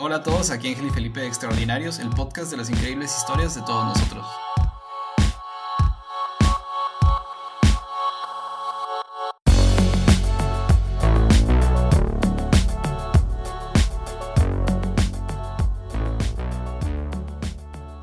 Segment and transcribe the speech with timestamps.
[0.00, 3.56] Hola a todos, aquí Ángel y Felipe de Extraordinarios, el podcast de las increíbles historias
[3.56, 4.24] de todos nosotros.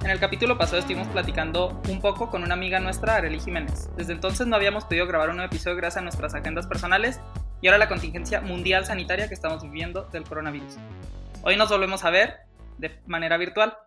[0.03, 3.89] En el capítulo pasado estuvimos platicando un poco con una amiga nuestra, Arely Jiménez.
[3.95, 7.21] Desde entonces no habíamos podido grabar un nuevo episodio gracias a nuestras agendas personales
[7.61, 10.75] y ahora la contingencia mundial sanitaria que estamos viviendo del coronavirus.
[11.47, 12.39] Hoy nos volvemos a ver
[12.79, 13.77] de manera virtual.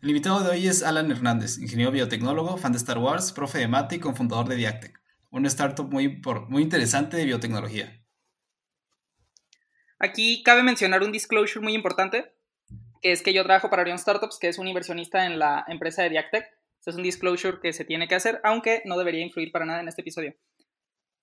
[0.00, 3.68] El invitado de hoy es Alan Hernández, ingeniero biotecnólogo, fan de Star Wars, profe de
[3.68, 8.02] mate y cofundador de Diactec, una startup muy, muy interesante de biotecnología.
[9.98, 12.32] Aquí cabe mencionar un disclosure muy importante,
[13.02, 16.02] que es que yo trabajo para Orion Startups, que es un inversionista en la empresa
[16.02, 16.46] de Diactec.
[16.78, 19.82] Este es un disclosure que se tiene que hacer, aunque no debería influir para nada
[19.82, 20.34] en este episodio.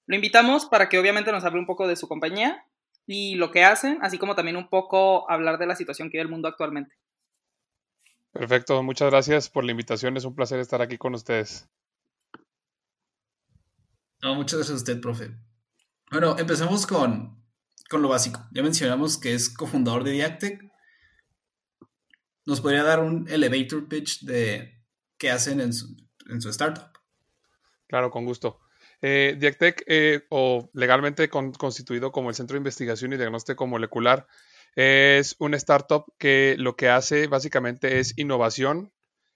[0.05, 2.63] Lo invitamos para que obviamente nos hable un poco de su compañía
[3.11, 6.25] y lo que hacen, así como también un poco hablar de la situación que vive
[6.25, 6.95] el mundo actualmente.
[8.31, 11.67] Perfecto, muchas gracias por la invitación, es un placer estar aquí con ustedes.
[14.21, 15.31] No, muchas gracias a usted, profe.
[16.11, 17.43] Bueno, empecemos con,
[17.89, 18.47] con lo básico.
[18.51, 20.71] Ya mencionamos que es cofundador de Diactec.
[22.45, 24.83] ¿Nos podría dar un elevator pitch de
[25.17, 25.97] qué hacen en su,
[26.29, 26.91] en su startup?
[27.87, 28.59] Claro, con gusto.
[29.01, 34.27] Eh, Diactec, eh, o legalmente constituido como el Centro de Investigación y Diagnóstico Molecular,
[34.75, 38.91] es una startup que lo que hace básicamente es innovación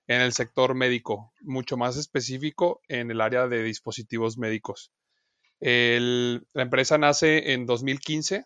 [0.08, 4.91] en el sector médico, mucho más específico en el área de dispositivos médicos.
[5.59, 8.45] la empresa nace en 2015,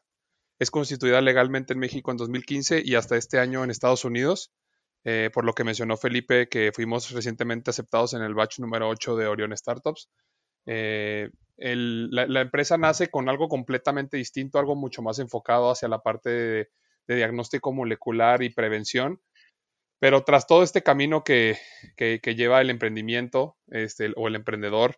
[0.59, 4.51] es constituida legalmente en México en 2015 y hasta este año en Estados Unidos,
[5.03, 9.15] eh, por lo que mencionó Felipe que fuimos recientemente aceptados en el batch número 8
[9.15, 10.09] de Orion Startups.
[10.67, 16.29] Eh, la, empresa nace con algo completamente distinto, algo mucho más enfocado hacia la parte
[16.29, 16.69] de,
[17.07, 19.21] diagnóstico molecular y prevención.
[19.99, 21.57] Pero tras todo este camino que,
[21.97, 24.97] lleva el emprendimiento este, o el emprendedor,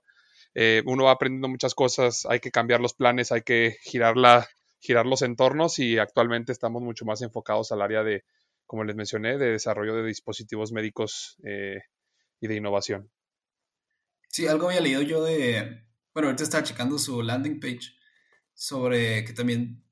[0.56, 4.16] eh, uno va aprendiendo muchas cosas, hay que cambiar los planes, hay que girar,
[4.79, 8.25] girar los entornos y actualmente estamos mucho más enfocados al área de,
[8.66, 11.79] como les mencioné, de desarrollo de dispositivos médicos eh,
[12.41, 13.09] y de innovación.
[14.29, 15.84] Sí, algo había leído yo de.
[16.13, 17.94] Bueno, ahorita estaba checando su landing page
[18.53, 19.84] sobre que también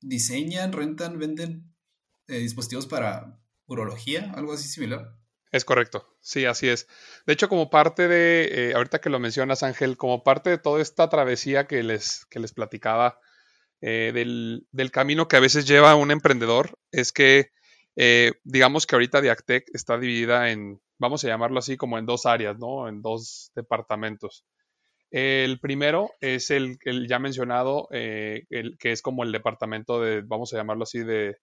[0.00, 1.74] diseñan, rentan, venden
[2.26, 5.16] eh, dispositivos para urología, algo así similar.
[5.50, 6.88] Es correcto, sí, así es.
[7.26, 10.82] De hecho, como parte de, eh, ahorita que lo mencionas, Ángel, como parte de toda
[10.82, 13.18] esta travesía que les, que les platicaba
[13.80, 17.50] eh, del, del, camino que a veces lleva un emprendedor, es que
[18.44, 22.58] digamos que ahorita Diactec está dividida en vamos a llamarlo así, como en dos áreas,
[22.58, 22.88] ¿no?
[22.88, 24.44] En dos departamentos.
[25.10, 30.20] El primero es el, el ya mencionado, eh, el, que es como el departamento de,
[30.22, 31.38] vamos a llamarlo así, de,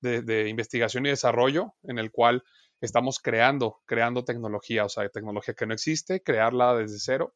[0.00, 2.44] de, investigación y desarrollo, en el cual
[2.80, 7.34] estamos creando, creando tecnología, o sea, tecnología que no existe, crearla desde cero.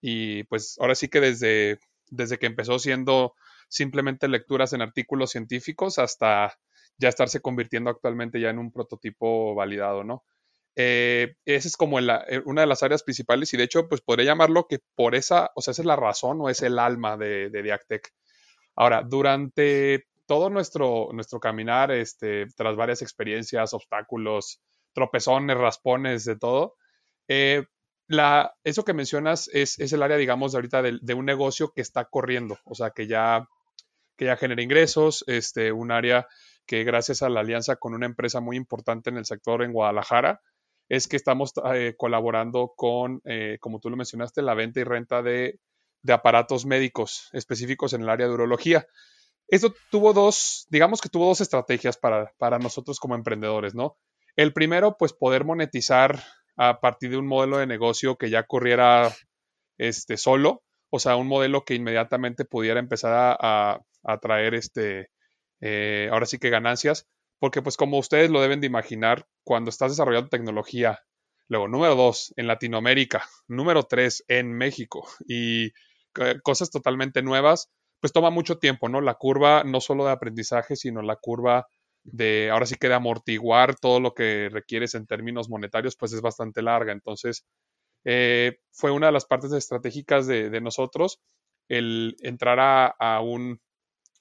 [0.00, 3.34] Y pues ahora sí que desde, desde que empezó siendo
[3.68, 6.58] simplemente lecturas en artículos científicos hasta
[6.98, 10.24] ya estarse convirtiendo actualmente ya en un prototipo validado, ¿no?
[10.80, 14.26] Eh, esa es como eh, una de las áreas principales y de hecho, pues podría
[14.26, 17.50] llamarlo que por esa, o sea, esa es la razón o es el alma de,
[17.50, 18.12] de Diactec.
[18.76, 24.60] Ahora, durante todo nuestro, nuestro caminar, este, tras varias experiencias, obstáculos,
[24.92, 26.76] tropezones, raspones, de todo,
[27.26, 27.64] eh,
[28.06, 31.72] la, eso que mencionas es, es, el área, digamos, de ahorita de, de, un negocio
[31.74, 33.48] que está corriendo, o sea, que ya,
[34.16, 36.28] que ya genera ingresos, este, un área
[36.68, 40.42] que gracias a la alianza con una empresa muy importante en el sector en Guadalajara,
[40.88, 45.22] es que estamos eh, colaborando con, eh, como tú lo mencionaste, la venta y renta
[45.22, 45.58] de,
[46.06, 48.86] aparatos médicos específicos en el área de urología.
[49.48, 53.98] Esto tuvo dos, digamos que tuvo dos estrategias para, para nosotros como emprendedores, ¿no?
[54.36, 56.22] El primero, pues poder monetizar
[56.56, 59.14] a partir de un modelo de negocio que ya corriera
[59.78, 65.10] este, solo, o sea, un modelo que inmediatamente pudiera empezar a, a, traer este,
[65.60, 67.06] eh, ahora sí que ganancias,
[67.38, 71.00] porque pues como ustedes lo deben de imaginar, cuando estás desarrollando tecnología,
[71.48, 75.72] luego número dos, en Latinoamérica, número tres, en México, y
[76.42, 79.00] cosas totalmente nuevas, pues toma mucho tiempo, ¿no?
[79.00, 81.66] La curva no solo de aprendizaje, sino la curva
[82.04, 86.20] de, ahora sí que de amortiguar todo lo que requieres en términos monetarios, pues es
[86.20, 86.92] bastante larga.
[86.92, 87.44] Entonces,
[88.04, 91.20] eh, fue una de las partes estratégicas de, nosotros
[91.68, 93.60] el entrar a, un,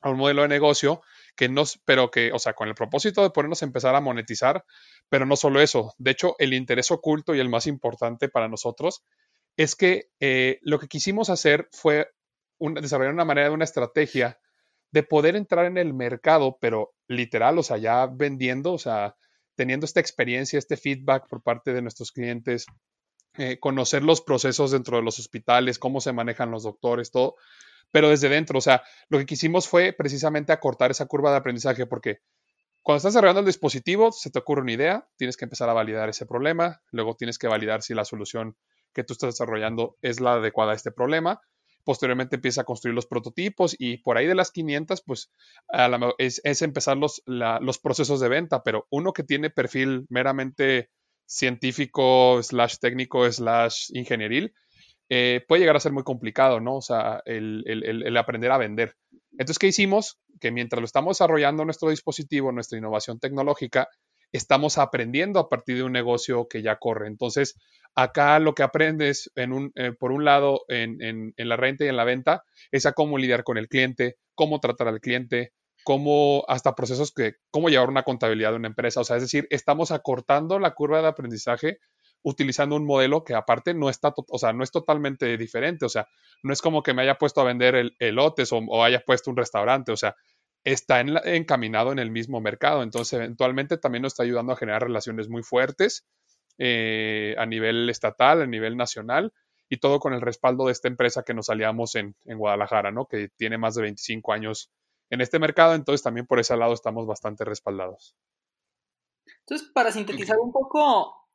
[0.02, 1.02] a un modelo de negocio
[1.38, 4.66] que no, pero que, o sea, con el propósito de ponernos a empezar a monetizar,
[5.08, 5.94] pero no solo eso.
[5.98, 9.04] De hecho, el interés oculto y el más importante para nosotros
[9.56, 12.10] es que eh, lo que quisimos hacer fue
[12.60, 14.40] desarrollar una manera de una estrategia
[14.92, 19.16] de poder entrar en el mercado, pero literal, o sea, ya vendiendo, o sea,
[19.56, 22.66] teniendo esta experiencia, este feedback por parte de nuestros clientes,
[23.38, 27.36] eh, conocer los procesos dentro de los hospitales, cómo se manejan los doctores, todo,
[27.92, 31.86] pero desde dentro, o sea, lo que quisimos fue precisamente acortar esa curva de aprendizaje,
[31.86, 32.20] porque
[32.84, 36.08] cuando estás desarrollando el dispositivo, se te ocurre una idea, tienes que empezar a validar
[36.10, 38.56] ese problema, luego tienes que validar si la solución
[38.94, 41.42] que tú estás desarrollando es la adecuada a este problema,
[41.88, 45.32] posteriormente empieza a construir los prototipos y por ahí de las 500, pues
[46.18, 50.90] es, empezar los, los, procesos de venta, pero uno que tiene perfil meramente
[51.26, 54.54] científico, slash técnico, slash ingenieril,
[55.10, 56.78] eh, puede llegar a ser muy complicado, ¿no?
[56.78, 58.96] O sea, el, el, aprender a vender.
[59.32, 60.20] Entonces, ¿qué hicimos?
[60.42, 63.88] Que mientras lo estamos desarrollando nuestro dispositivo, nuestra innovación tecnológica,
[64.32, 67.08] estamos aprendiendo a partir de un negocio que ya corre.
[67.08, 67.56] Entonces,
[67.96, 71.96] acá lo que aprendes en eh, por un lado en, en, la renta y en
[71.96, 76.76] la venta es a cómo lidiar con el cliente, cómo tratar al cliente, cómo hasta
[76.76, 79.00] procesos que, cómo llevar una contabilidad de una empresa.
[79.00, 81.80] O sea, es decir, estamos acortando la curva de aprendizaje
[82.28, 85.86] utilizando un modelo que aparte no está, o sea, no es totalmente diferente.
[85.86, 86.08] O sea,
[86.44, 89.30] no es como que me haya puesto a vender el, elotes o, o haya puesto
[89.30, 89.92] un restaurante.
[89.92, 90.16] O sea,
[90.64, 92.84] está encaminado en el mismo mercado.
[92.84, 96.06] Entonces, eventualmente también nos está ayudando a generar relaciones muy fuertes
[96.58, 99.32] eh, a nivel estatal, a nivel nacional,
[99.70, 103.06] y todo con el respaldo de esta empresa que nos aliamos en, Guadalajara, ¿no?
[103.06, 104.72] Que tiene más de 25 años
[105.10, 108.16] en este mercado, entonces también por ese lado estamos bastante respaldados.
[109.42, 111.27] Entonces, para sintetizar un poco,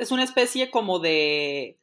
[0.00, 1.78] es una especie como de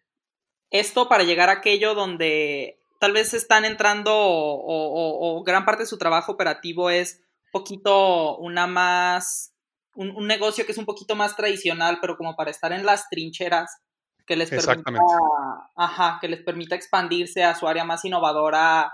[0.72, 5.98] esto para llegar a aquello donde tal vez están entrando o, gran parte de su
[5.98, 9.54] trabajo operativo es un poquito una más,
[9.96, 13.82] un, negocio que es un poquito más tradicional, pero como para estar en las trincheras,
[14.26, 14.92] que les permita,
[15.76, 18.94] ajá, que les permita expandirse a su área más innovadora,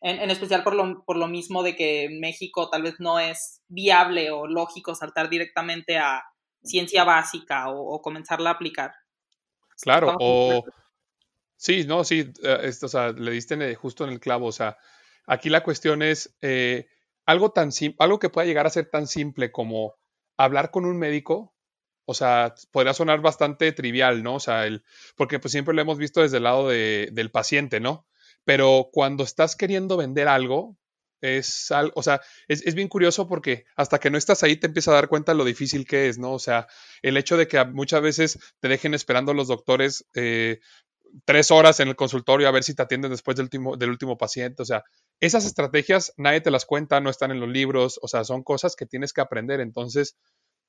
[0.00, 3.62] en, especial por lo, por lo mismo de que en México tal vez no es
[3.68, 6.22] viable o lógico saltar directamente a
[6.64, 8.94] ciencia básica o, o comenzarla a aplicar.
[9.80, 10.64] Claro, o,
[11.64, 14.46] Sí, no, sí, eh, o sea, le diste justo en el clavo.
[14.46, 14.76] O sea,
[15.26, 16.88] aquí la cuestión es eh,
[17.24, 19.94] algo tan algo que pueda llegar a ser tan simple como
[20.36, 21.54] hablar con un médico.
[22.04, 24.34] O sea, podría sonar bastante trivial, ¿no?
[24.34, 24.84] O sea, el,
[25.16, 28.06] porque pues siempre lo hemos visto desde el lado del paciente, ¿no?
[28.44, 30.76] Pero cuando estás queriendo vender algo,
[31.24, 34.92] es algo, o sea, es, bien curioso porque hasta que no estás ahí te empiezas
[34.92, 36.32] a dar cuenta lo difícil que es, ¿no?
[36.32, 36.66] O sea,
[37.02, 40.60] el hecho de que muchas veces te dejen esperando los doctores eh,
[41.24, 44.18] tres horas en el consultorio a ver si te atienden después del último, del último
[44.18, 44.62] paciente.
[44.62, 44.84] O sea,
[45.20, 48.76] esas estrategias nadie te las cuenta, no están en los libros, o sea, son cosas
[48.76, 49.60] que tienes que aprender.
[49.60, 50.16] Entonces,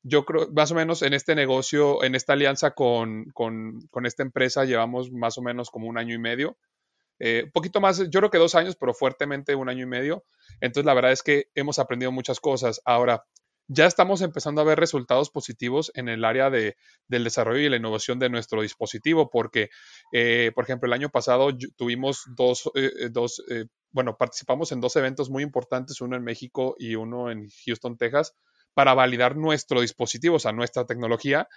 [0.04, 3.34] yo creo, más o menos en este negocio, en esta alianza con,
[4.04, 6.58] esta empresa, llevamos más o menos como un año y medio.
[7.20, 10.26] Eh, un poquito más, yo creo que dos años, pero fuertemente un año y medio.
[10.62, 12.82] Entonces, la verdad es que hemos aprendido muchas cosas.
[12.86, 13.24] Ahora,
[13.68, 16.78] ya estamos empezando a ver resultados positivos en el área de,
[17.08, 19.70] del desarrollo y la innovación de nuestro dispositivo, porque,
[20.12, 23.44] eh, por ejemplo, el año pasado tuvimos dos, eh, eh, dos
[23.92, 28.36] bueno, participamos en dos eventos muy importantes, uno en México y uno en Houston, Texas,
[28.74, 31.48] para validar nuestro dispositivo, o sea, nuestra tecnología.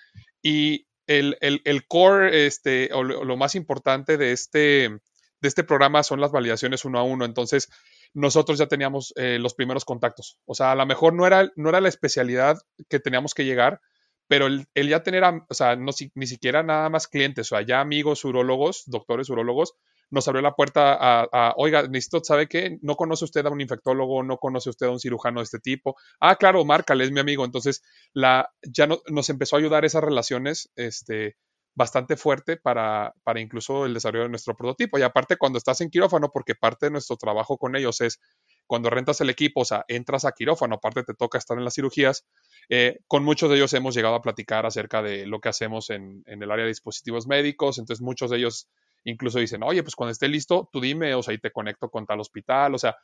[0.41, 4.99] Y el, el, core, este, o lo, más importante de este,
[5.41, 7.25] de este programa son las validaciones uno a uno.
[7.25, 7.69] Entonces,
[8.15, 10.39] nosotros ya teníamos eh, los primeros contactos.
[10.47, 12.59] O sea, a lo mejor no era, no era la especialidad
[12.89, 13.81] que teníamos que llegar,
[14.29, 18.25] pero el, ya tener, o sea, ni siquiera nada más clientes, o sea, ya amigos
[18.25, 19.75] urólogos, doctores urólogos,
[20.11, 22.79] nos abrió la puerta a, oiga, necesito, ¿sabe qué?
[22.83, 25.97] No conoce usted a un infectólogo, no conoce usted a un cirujano de este tipo.
[26.21, 27.45] Ah, claro, márcale, es mi amigo.
[27.45, 27.83] Entonces,
[28.15, 31.37] la, ya no, nos empezó a ayudar esas relaciones, este,
[31.79, 34.99] bastante fuerte para, para incluso el desarrollo de nuestro prototipo.
[34.99, 38.21] Y aparte, cuando estás en quirófano, porque parte de nuestro trabajo con ellos es
[38.67, 41.75] cuando rentas el equipo, o sea, entras a quirófano, aparte te toca estar en las
[41.75, 42.27] cirugías,
[42.69, 46.25] eh, con muchos de ellos hemos llegado a platicar acerca de lo que hacemos en,
[46.27, 48.69] en, el área de dispositivos médicos, entonces muchos de ellos
[49.05, 52.05] incluso dicen, oye, pues cuando esté listo, tú dime, o sea, y te conecto con
[52.05, 52.97] tal hospital, o sea,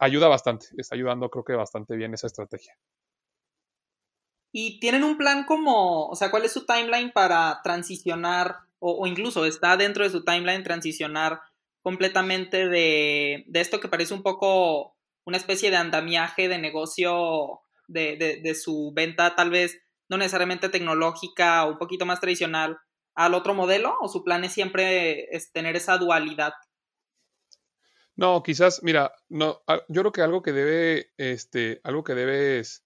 [0.00, 2.76] ayuda bastante, está ayudando creo que bastante bien esa estrategia.
[4.58, 9.44] Y tienen un plan como, o sea, ¿cuál es su timeline para transicionar, o, incluso
[9.44, 11.42] está dentro de su timeline transicionar
[11.82, 14.96] completamente de, esto que parece un poco
[15.26, 21.66] una especie de andamiaje de negocio de, de, su venta, tal vez no necesariamente tecnológica
[21.66, 22.78] o un poquito más tradicional,
[23.14, 23.94] al otro modelo?
[24.00, 26.54] ¿O su plan es siempre tener esa dualidad?
[28.14, 32.85] No, quizás, mira, no, yo creo que algo que debe, este, algo que debes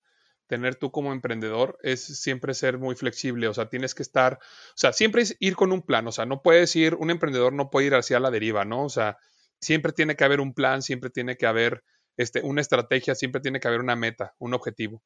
[0.50, 4.76] tener tú como emprendedor es siempre ser muy flexible, o sea, tienes que estar, o
[4.76, 7.86] sea, siempre ir con un plan, o sea, no puedes ir, un emprendedor no puede
[7.86, 8.84] ir hacia la deriva, ¿no?
[8.84, 9.16] O sea,
[9.60, 11.84] siempre tiene que haber un plan, siempre tiene que haber
[12.16, 15.04] este, una estrategia, siempre tiene que haber una meta, un objetivo.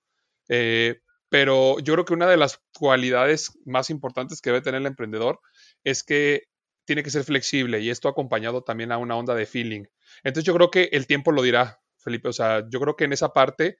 [0.48, 4.86] Eh, pero yo creo que una de las cualidades más importantes que debe tener el
[4.86, 5.40] emprendedor
[5.84, 6.44] es que
[6.86, 9.84] tiene que ser flexible y esto acompañado también a una onda de feeling.
[10.22, 12.28] Entonces yo creo que el tiempo lo dirá, Felipe.
[12.30, 13.78] O sea, yo creo que en esa parte,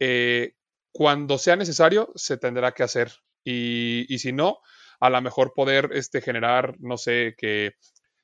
[0.00, 0.54] eh,
[0.94, 3.12] cuando sea necesario, se tendrá que hacer.
[3.44, 4.60] Y, si no,
[5.00, 7.72] a lo mejor poder este, generar, no sé, que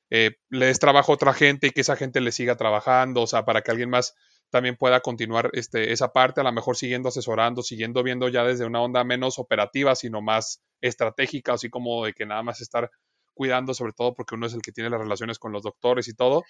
[0.08, 3.26] eh, le des trabajo a otra gente y que esa gente le siga trabajando, o
[3.26, 4.14] sea, para que alguien más
[4.50, 8.66] también pueda continuar este, esa parte, a lo mejor siguiendo asesorando, siguiendo viendo ya desde
[8.66, 12.88] una onda menos operativa, sino más estratégica, así como de que nada más estar
[13.34, 16.14] cuidando, sobre todo porque uno es el que tiene las relaciones con los doctores y
[16.14, 16.44] todo.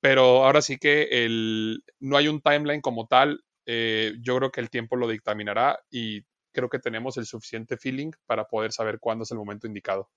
[0.00, 3.42] Pero ahora sí que el, no hay un timeline como tal.
[3.66, 8.12] Eh, yo creo que el tiempo lo dictaminará y creo que tenemos el suficiente feeling
[8.26, 10.10] para poder saber cuándo es el momento indicado.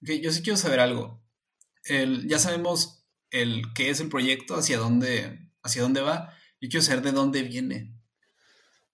[0.00, 1.22] yo sí quiero saber algo.
[1.84, 6.32] ya sabemos el qué es el proyecto, hacia dónde, hacia dónde va.
[6.60, 7.92] Yo quiero saber de dónde viene.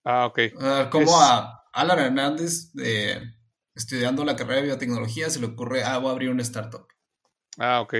[0.04, 0.90] Ah, ok.
[0.90, 3.22] como a Alan Hernández, de
[3.74, 6.86] estudiando la carrera de biotecnología, se le ocurre, ah, voy a abrir una startup.
[7.58, 7.94] Ah, ok.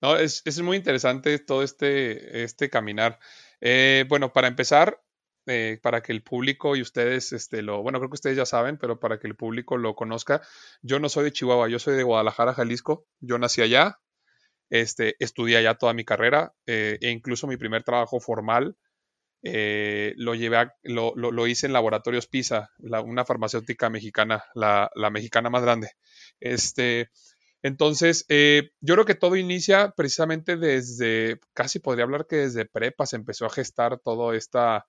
[0.00, 3.18] No, es, muy interesante todo este, este caminar.
[3.60, 5.00] Eh, bueno, para empezar,
[5.46, 8.78] eh, para que el público y ustedes, este, lo, bueno, creo que ustedes ya saben,
[8.78, 10.42] pero para que el público lo conozca,
[10.82, 13.06] yo no soy de Chihuahua, yo soy de Guadalajara, Jalisco.
[13.20, 13.98] Yo nací allá,
[14.70, 18.76] este, estudié allá toda mi carrera eh, e incluso mi primer trabajo formal
[19.42, 25.92] eh, lo, llevé lo, hice en Laboratorios PISA, una farmacéutica mexicana, la, mexicana más grande.
[26.40, 27.10] Este,
[27.62, 33.06] entonces, eh, yo creo que todo inicia precisamente desde, casi podría hablar que desde prepa
[33.06, 34.86] se empezó a gestar todo esta,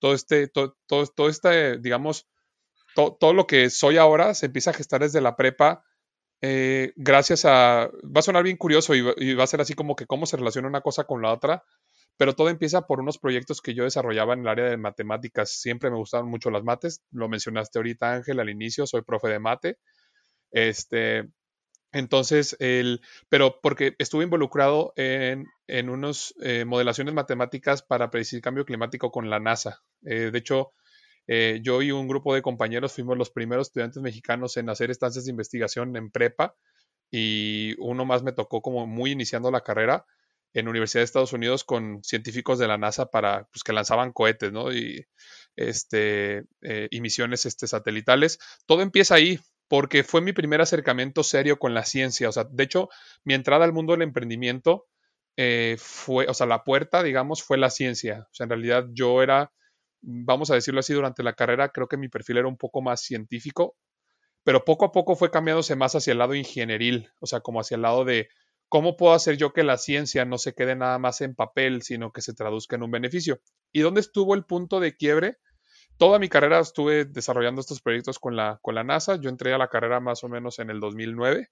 [0.00, 2.28] todo este, todo, todo, este, digamos,
[2.94, 5.84] todo lo que soy ahora se empieza a gestar desde la prepa.
[6.40, 9.94] Eh, gracias a, va a sonar bien curioso y, y va a ser así como
[9.96, 11.64] que cómo se relaciona una cosa con la otra,
[12.16, 15.50] pero todo empieza por unos proyectos que yo desarrollaba en el área de matemáticas.
[15.50, 19.38] Siempre me gustaban mucho las mates, lo mencionaste ahorita Ángel al inicio, soy profe de
[19.38, 19.78] mate.
[20.50, 21.28] Este,
[21.92, 28.64] entonces, el, pero porque estuve involucrado en, en unas eh, modelaciones matemáticas para predecir cambio
[28.64, 29.82] climático con la NASA.
[30.04, 30.72] Eh, de hecho,
[31.26, 35.26] eh, yo y un grupo de compañeros fuimos los primeros estudiantes mexicanos en hacer estancias
[35.26, 36.56] de investigación en prepa
[37.10, 40.06] y uno más me tocó como muy iniciando la carrera
[40.54, 44.52] en Universidad de Estados Unidos con científicos de la NASA para pues, que lanzaban cohetes,
[44.52, 44.72] ¿no?
[44.72, 45.06] Y,
[45.56, 48.38] este, eh, y misiones este, satelitales.
[48.66, 52.28] Todo empieza ahí, porque fue mi primer acercamiento serio con la ciencia.
[52.28, 52.88] O sea, de hecho,
[53.24, 54.86] mi entrada al mundo del emprendimiento
[55.36, 58.26] eh, fue, o sea, la puerta, digamos, fue la ciencia.
[58.30, 59.52] O sea, en realidad yo era,
[60.00, 63.02] vamos a decirlo así, durante la carrera creo que mi perfil era un poco más
[63.02, 63.76] científico,
[64.44, 67.76] pero poco a poco fue cambiándose más hacia el lado ingenieril, o sea, como hacia
[67.76, 68.28] el lado de
[68.68, 72.12] ¿cómo puedo hacer yo que la ciencia no se quede nada más en papel, sino
[72.12, 73.40] que se traduzca en un beneficio?
[73.72, 75.38] ¿Y dónde estuvo el punto de quiebre?
[75.98, 79.16] Toda mi carrera estuve desarrollando estos proyectos con la, con la NASA.
[79.16, 81.48] Yo entré a la carrera más o menos en el 2009,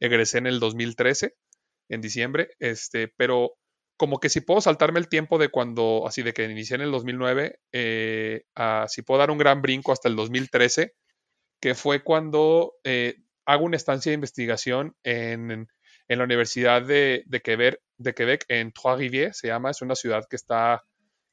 [0.00, 1.34] egresé en el 2013,
[1.90, 3.52] en diciembre, este, pero
[3.98, 6.90] como que si puedo saltarme el tiempo de cuando, así de que inicié en el
[6.90, 8.42] 2009, eh,
[8.88, 10.94] si puedo dar un gran brinco hasta el 2013,
[11.60, 15.68] que fue cuando eh, hago una estancia de investigación en
[16.08, 20.84] en la Universidad de, de Quebec, en Trois-Rivières, se llama, es una ciudad que está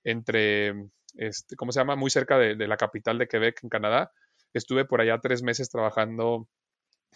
[0.03, 0.74] entre,
[1.15, 1.96] este, ¿cómo se llama?
[1.96, 4.12] Muy cerca de, la capital de Quebec, en Canadá.
[4.53, 6.48] Estuve por allá tres meses trabajando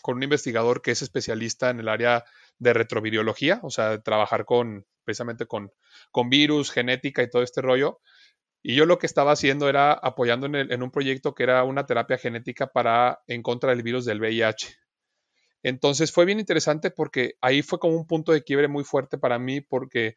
[0.01, 2.25] con un investigador que es especialista en el área
[2.59, 5.71] de retrovirología, o sea, trabajar con, precisamente con,
[6.11, 8.01] con virus, genética y todo este rollo.
[8.61, 11.85] Y yo lo que estaba haciendo era apoyando en, en, un proyecto que era una
[11.85, 14.77] terapia genética para en contra del virus del VIH.
[15.63, 19.39] Entonces fue bien interesante porque ahí fue como un punto de quiebre muy fuerte para
[19.39, 20.15] mí porque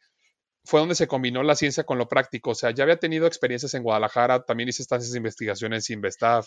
[0.67, 2.49] fue donde se combinó la ciencia con lo práctico.
[2.51, 6.45] O sea, ya había tenido experiencias en Guadalajara, también hice estancias de investigación en Sinvestav,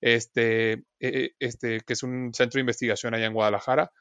[0.00, 3.92] este, e, e, este, que es un centro de investigación allá en Guadalajara.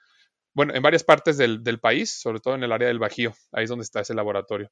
[0.53, 3.69] Bueno, en varias partes del, país, sobre todo en el área del Bajío, ahí es
[3.69, 4.71] donde está ese laboratorio.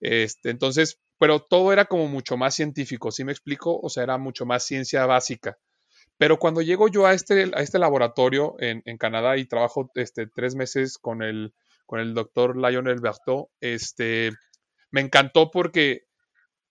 [0.00, 3.78] Este, entonces, pero todo era como mucho más científico, ¿sí me explico?
[3.80, 5.58] O sea, era mucho más ciencia básica.
[6.18, 10.56] Pero cuando llego yo a este, a este laboratorio en, Canadá y trabajo este, tres
[10.56, 11.54] meses con el,
[11.86, 14.32] con el doctor Lionel Berthaud, este,
[14.90, 16.02] me encantó porque,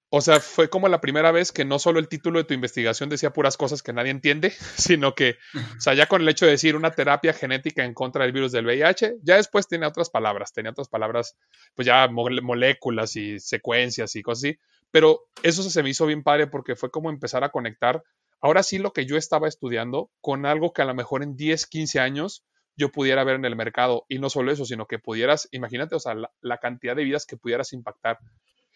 [0.10, 3.10] o sea, fue como la primera vez que no solo el título de tu investigación
[3.10, 5.38] decía puras cosas que nadie entiende, sino que,
[5.78, 8.52] o sea, ya con el hecho de decir una terapia genética en contra del virus
[8.52, 11.36] del VIH, ya después tenía otras palabras, tenía otras palabras,
[11.76, 14.60] pues ya moléculas y secuencias y cosas así,
[14.92, 18.04] pero eso se me hizo bien padre porque fue como empezar a conectar
[18.44, 21.66] ahora sí lo que yo estaba estudiando con algo que a lo mejor en 10,
[21.66, 22.44] 15 años
[22.76, 24.06] yo pudiera ver en el mercado.
[24.10, 27.38] Y no solo eso, sino que pudieras, imagínate, o sea, la, cantidad de vidas que
[27.38, 28.20] pudieras impactar.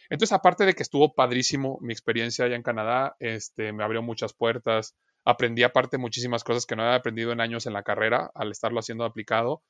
[0.09, 4.33] Entonces, aparte de que estuvo padrísimo mi experiencia allá en Canadá, este, me abrió muchas
[4.33, 8.51] puertas, aprendí aparte muchísimas cosas que no había aprendido en años en la carrera al
[8.51, 9.63] estarlo haciendo aplicado.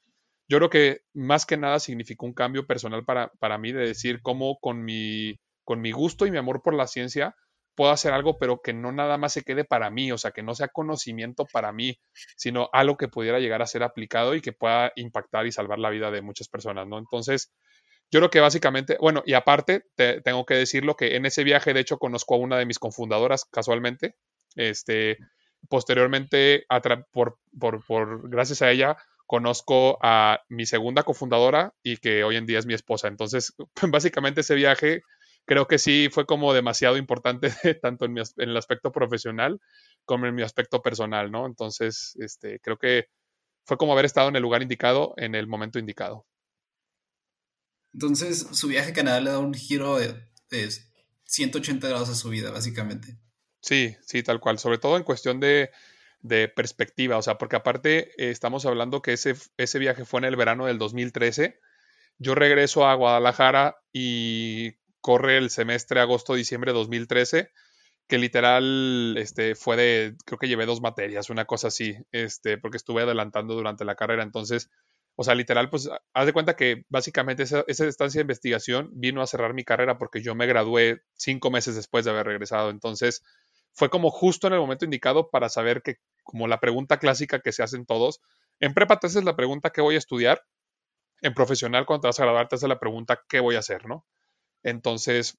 [0.48, 4.22] Yo creo que más que nada significó un cambio personal para, para mí de decir
[4.22, 7.36] cómo con mi, con mi gusto y mi amor por la ciencia
[7.78, 10.42] puedo hacer algo, pero que no nada más se quede para mí, o sea, que
[10.42, 12.00] no sea conocimiento para mí,
[12.36, 15.92] sino algo que pudiera llegar a ser aplicado y que pueda impactar y salvar la
[15.92, 16.98] vida de muchas personas, ¿no?
[16.98, 17.54] Entonces,
[18.10, 21.82] yo creo que básicamente, bueno, y aparte, tengo que decirlo que en ese viaje, de
[21.82, 24.16] hecho, conozco a una de mis confundadoras casualmente,
[24.56, 25.20] este,
[25.70, 26.66] posteriormente,
[27.12, 32.48] por, por, por, gracias a ella, conozco a mi segunda cofundadora y que hoy en
[32.48, 33.08] día es mi esposa.
[33.08, 33.54] Entonces,
[33.92, 35.04] básicamente ese viaje
[35.48, 37.50] creo que sí fue como demasiado importante,
[37.82, 39.60] tanto en, el aspecto profesional
[40.06, 41.48] como en mi aspecto personal, ¿no?
[41.48, 43.08] Entonces, este, creo que
[43.66, 46.26] fue como haber estado en el lugar indicado en el momento indicado.
[47.94, 50.22] Entonces, su viaje a Canadá le da un giro de,
[51.24, 53.18] 180 grados a su vida, básicamente.
[53.62, 54.60] Sí, sí, tal cual.
[54.60, 55.72] Sobre todo en cuestión de,
[56.56, 60.36] perspectiva, o sea, porque aparte eh, estamos hablando que ese, ese viaje fue en el
[60.36, 61.60] verano del 2013.
[62.18, 64.76] Yo regreso a Guadalajara y
[65.08, 67.50] corre el semestre agosto-diciembre de 2013,
[68.10, 72.76] que literal este, fue de, creo que llevé dos materias, una cosa así, este, porque
[72.76, 74.22] estuve adelantando durante la carrera.
[74.22, 74.70] Entonces,
[75.16, 79.22] o sea, literal, pues, haz de cuenta que básicamente esa, esa estancia de investigación vino
[79.22, 82.70] a cerrar mi carrera porque yo me gradué cinco meses después de haber regresado.
[82.70, 83.24] Entonces,
[83.72, 87.54] fue como justo en el momento indicado para saber que, como la pregunta clásica que
[87.54, 88.20] se hacen todos,
[88.60, 90.44] en prepa te haces la pregunta ¿qué voy a estudiar?
[91.22, 93.88] En profesional, cuando te vas a graduar, te haces la pregunta ¿qué voy a hacer?
[93.88, 94.06] ¿no?
[94.64, 95.38] Entonces,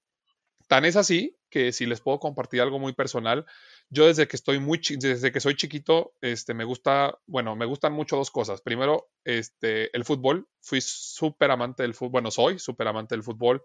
[0.68, 3.46] tan es así que si les puedo compartir algo muy personal,
[3.90, 7.92] yo desde que estoy muy desde que soy chiquito, este me gusta, bueno, me gustan
[7.92, 8.60] mucho dos cosas.
[8.60, 13.62] Primero, este el fútbol, fui súper amante del fútbol, bueno, soy súper amante del fútbol.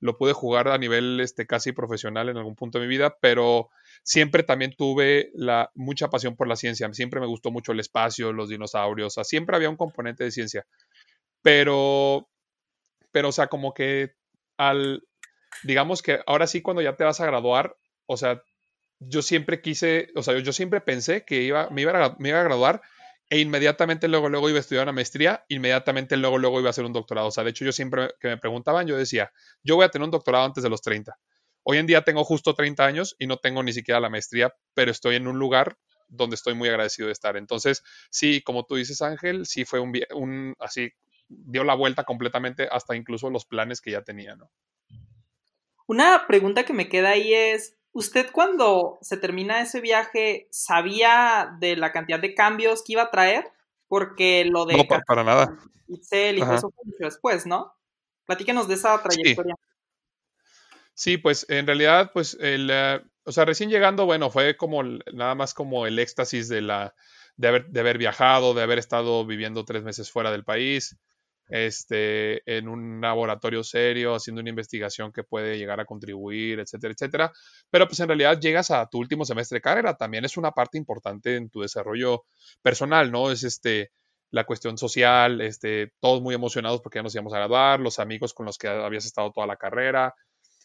[0.00, 3.70] Lo pude jugar a nivel este casi profesional en algún punto de mi vida, pero
[4.04, 5.32] siempre también tuve
[5.74, 6.88] mucha pasión por la ciencia.
[6.92, 10.66] Siempre me gustó mucho el espacio, los dinosaurios, o siempre había un componente de ciencia.
[11.42, 12.28] Pero
[13.10, 14.14] pero o sea, como que
[14.58, 15.04] al,
[15.62, 18.42] digamos que ahora sí cuando ya te vas a graduar, o sea,
[19.00, 22.40] yo siempre quise, o sea, yo, siempre pensé que iba, me, iba a, me iba
[22.40, 22.82] a graduar
[23.30, 26.84] e inmediatamente luego, luego iba a estudiar una maestría, inmediatamente luego, luego iba a hacer
[26.84, 27.28] un doctorado.
[27.28, 30.04] O sea, de hecho yo siempre que me preguntaban, yo decía, yo voy a tener
[30.04, 31.16] un doctorado antes de los 30.
[31.62, 34.90] Hoy en día tengo justo 30 años y no tengo ni siquiera la maestría, pero
[34.90, 35.76] estoy en un lugar
[36.08, 37.36] donde estoy muy agradecido de estar.
[37.36, 40.90] Entonces, sí, como tú dices, Ángel, sí fue un, un así
[41.28, 44.50] dio la vuelta completamente hasta incluso los planes que ya tenía, ¿no?
[45.86, 51.76] Una pregunta que me queda ahí es, ¿usted cuando se termina ese viaje sabía de
[51.76, 53.50] la cantidad de cambios que iba a traer?
[53.88, 54.76] Porque lo de...
[54.76, 55.56] No, para, nada.
[55.86, 57.74] y eso fue mucho después, ¿no?
[58.26, 59.54] Platíquenos de esa trayectoria.
[60.92, 61.16] Sí.
[61.16, 65.54] pues en realidad, pues el, eh, o sea, recién llegando, bueno, fue como nada más
[65.54, 66.94] como el éxtasis de la,
[67.36, 70.98] de haber, de haber viajado, de haber estado viviendo tres meses fuera del país,
[71.48, 77.32] este, en un laboratorio serio, haciendo una investigación que puede llegar a contribuir, etcétera, etcétera.
[77.70, 80.78] Pero pues en realidad llegas a tu último semestre de carrera, también es una parte
[80.78, 82.24] importante en tu desarrollo
[82.62, 83.30] personal, ¿no?
[83.30, 83.90] Es este
[84.30, 88.34] la cuestión social, este, todos muy emocionados porque ya nos íbamos a graduar, los amigos
[88.34, 90.14] con los que habías estado toda la carrera,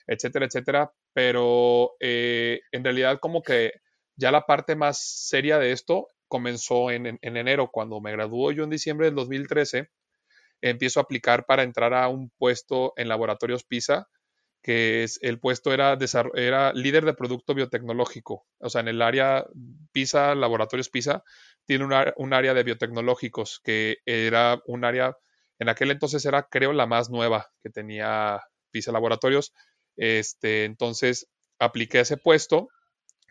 [0.08, 0.91] etcétera, etcétera.
[1.13, 3.72] Pero eh, en realidad como que
[4.15, 8.63] ya la parte más seria de esto comenzó en, en enero, cuando me graduó yo
[8.63, 9.89] en diciembre del 2013
[10.69, 14.08] empiezo a aplicar para entrar a un puesto en laboratorios PISA,
[14.62, 15.97] que es, el puesto era,
[16.36, 18.45] era líder de producto biotecnológico.
[18.60, 19.45] O sea, en el área
[19.91, 21.23] PISA, laboratorios PISA,
[21.65, 25.17] tiene un área de biotecnológicos, que era un área,
[25.60, 28.39] en aquel entonces era, creo, la más nueva que tenía
[28.71, 29.54] PISA Laboratorios.
[29.97, 31.28] Este, entonces,
[31.60, 32.69] apliqué ese puesto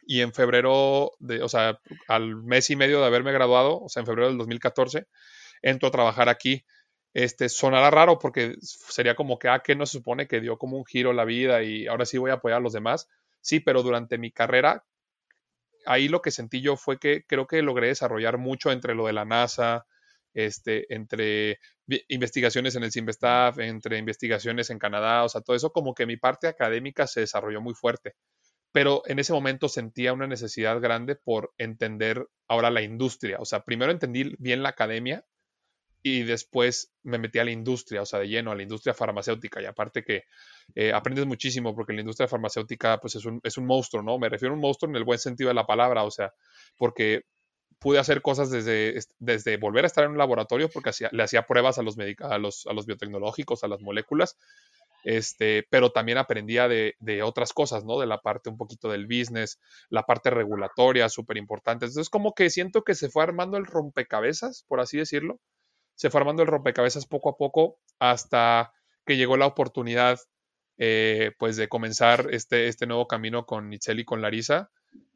[0.07, 4.01] y en febrero, de, o sea, al mes y medio de haberme graduado, o sea,
[4.01, 5.07] en febrero del 2014,
[5.63, 6.65] entro a trabajar aquí
[7.15, 10.77] este, sonará raro porque sería como que, ah, que no se supone que dio como
[10.77, 13.09] un giro la vida y ahora sí voy a apoyar a los demás.
[13.41, 14.85] Sí, pero durante mi carrera,
[15.87, 19.13] ahí lo que sentí yo fue que creo que logré desarrollar mucho entre lo de
[19.13, 19.87] la NASA,
[20.35, 21.59] este, entre
[22.09, 26.17] investigaciones en el CIMBESTAF, entre investigaciones en Canadá, o sea, todo eso como que mi
[26.17, 28.15] parte académica se desarrolló muy fuerte.
[28.73, 33.37] Pero en ese momento sentía una necesidad grande por entender ahora la industria.
[33.39, 35.27] O sea, primero entendí bien la academia
[36.03, 39.63] y después me metí a la industria, o sea, de lleno, a la industria farmacéutica.
[39.63, 40.25] Y aparte que
[40.75, 44.19] eh, aprendes muchísimo porque la industria farmacéutica pues es un, es un monstruo, ¿no?
[44.19, 46.33] Me refiero a un monstruo en el buen sentido de la palabra, o sea,
[46.77, 47.23] porque
[47.79, 51.79] pude hacer cosas desde, desde volver a estar en un laboratorio porque le hacía pruebas
[51.79, 54.39] a los, a, los, a los biotecnológicos, a las moléculas,
[55.05, 57.99] este, pero también aprendía de, de, otras cosas, ¿no?
[57.99, 61.87] De la parte un poquito del business, la parte regulatoria, súper importante.
[61.87, 65.41] Entonces, como que siento que se fue armando el rompecabezas, por así decirlo.
[65.95, 68.73] Se fue armando el rompecabezas poco a poco hasta
[69.05, 70.19] que llegó la oportunidad,
[70.79, 74.71] eh, pues, de comenzar este, este nuevo camino con Itzel y con Larisa.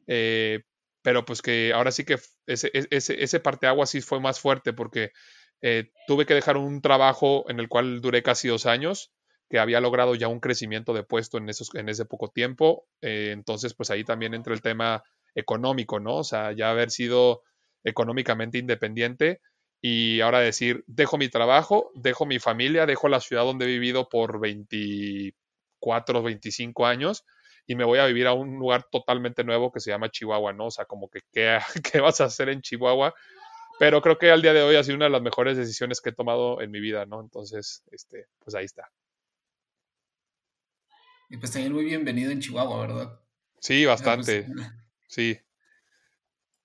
[0.07, 0.63] Eh,
[1.01, 5.11] pero pues que ahora sí que ese, ese, ese parteaguas sí fue más fuerte porque
[5.61, 9.13] eh, tuve que dejar un trabajo en el cual duré casi dos años
[9.49, 12.85] que había logrado ya un crecimiento de puesto en, esos, en ese poco tiempo.
[12.99, 16.17] Entonces, pues ahí también entra el tema económico, ¿no?
[16.17, 17.43] O sea, ya haber sido
[17.85, 19.39] económicamente independiente
[19.81, 24.09] y ahora decir, dejo mi trabajo, dejo mi familia, dejo la ciudad donde he vivido
[24.09, 27.25] por 24, 25 años
[27.67, 30.67] y me voy a vivir a un lugar totalmente nuevo que se llama Chihuahua, ¿no?
[30.67, 31.59] O sea, como que, ¿qué,
[31.91, 33.13] qué vas a hacer en Chihuahua?
[33.77, 36.09] Pero creo que al día de hoy ha sido una de las mejores decisiones que
[36.09, 37.21] he tomado en mi vida, ¿no?
[37.21, 38.89] Entonces, este, pues ahí está.
[41.29, 43.19] Y pues también muy bienvenido en Chihuahua, ¿verdad?
[43.59, 44.43] Sí, bastante.
[44.43, 44.67] Pues,
[45.07, 45.39] sí.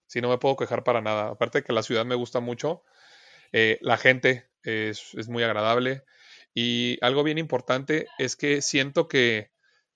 [0.07, 1.31] Sí, no me puedo quejar para nada.
[1.31, 2.85] Aparte de que la ciudad me gusta mucho,
[3.53, 6.03] eh, la gente es, es, muy agradable.
[6.55, 9.51] Y algo bien importante es que siento que,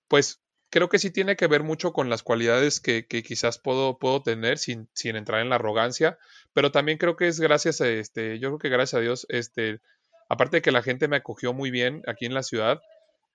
[0.08, 0.40] pues,
[0.70, 4.22] creo que sí tiene que ver mucho con las cualidades que, que quizás puedo, puedo
[4.22, 6.18] tener sin, sin, entrar en la arrogancia,
[6.52, 9.80] pero también creo que es gracias a este, yo creo que gracias a Dios, este,
[10.28, 12.82] aparte de que la gente me acogió muy bien aquí en la ciudad,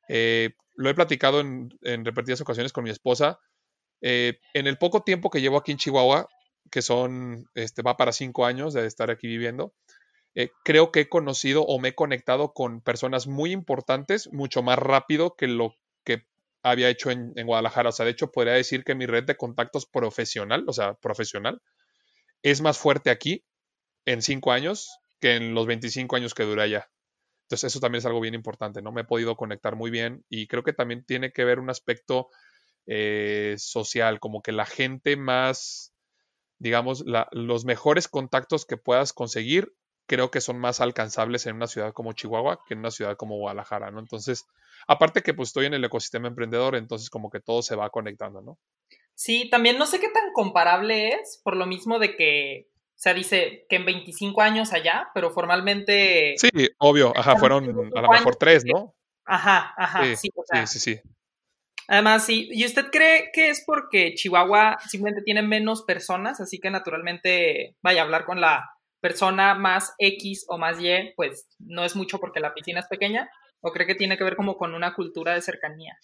[0.07, 3.39] eh, lo he platicado en, repetidas ocasiones con mi esposa.
[4.01, 6.27] Eh, en el poco tiempo que llevo aquí en Chihuahua,
[6.71, 9.73] que son, este, va para cinco años de estar aquí viviendo,
[10.35, 14.79] eh, creo que he conocido o me he conectado con personas muy importantes mucho más
[14.79, 16.25] rápido que lo que
[16.63, 17.89] había hecho en, Guadalajara.
[17.89, 21.61] O sea, de hecho, podría decir que mi red de contactos profesional, o sea, profesional,
[22.43, 23.43] es más fuerte aquí
[24.05, 26.89] en cinco años que en los 25 años que duré allá.
[27.43, 28.91] Entonces eso también es algo bien importante, ¿no?
[28.91, 32.29] Me he podido conectar muy bien y creo que también tiene que ver un aspecto
[32.87, 35.93] eh, social, como que la gente más,
[36.57, 39.73] digamos, los mejores contactos que puedas conseguir,
[40.11, 43.37] creo que son más alcanzables en una ciudad como Chihuahua que en una ciudad como
[43.37, 43.99] Guadalajara, ¿no?
[44.01, 44.45] Entonces,
[44.85, 48.41] aparte que pues estoy en el ecosistema emprendedor, entonces como que todo se va conectando,
[48.41, 48.59] ¿no?
[49.15, 53.13] Sí, también no sé qué tan comparable es, por lo mismo de que o sea,
[53.13, 56.35] dice que en 25 años allá, pero formalmente...
[56.37, 57.63] Sí, obvio, ajá, fueron
[57.95, 58.93] a lo mejor tres, ¿no?
[59.23, 60.29] Ajá, ajá, sí, sí,
[60.65, 61.01] sí, sí,
[61.87, 66.69] Además, sí, ¿y usted cree que es porque Chihuahua simplemente tiene menos personas, así que
[66.69, 68.69] naturalmente, vaya a hablar con la
[69.01, 73.29] persona más X o más Y, pues no es mucho porque la piscina es pequeña?
[73.59, 75.97] ¿O cree que tiene que ver como con una cultura de cercanía?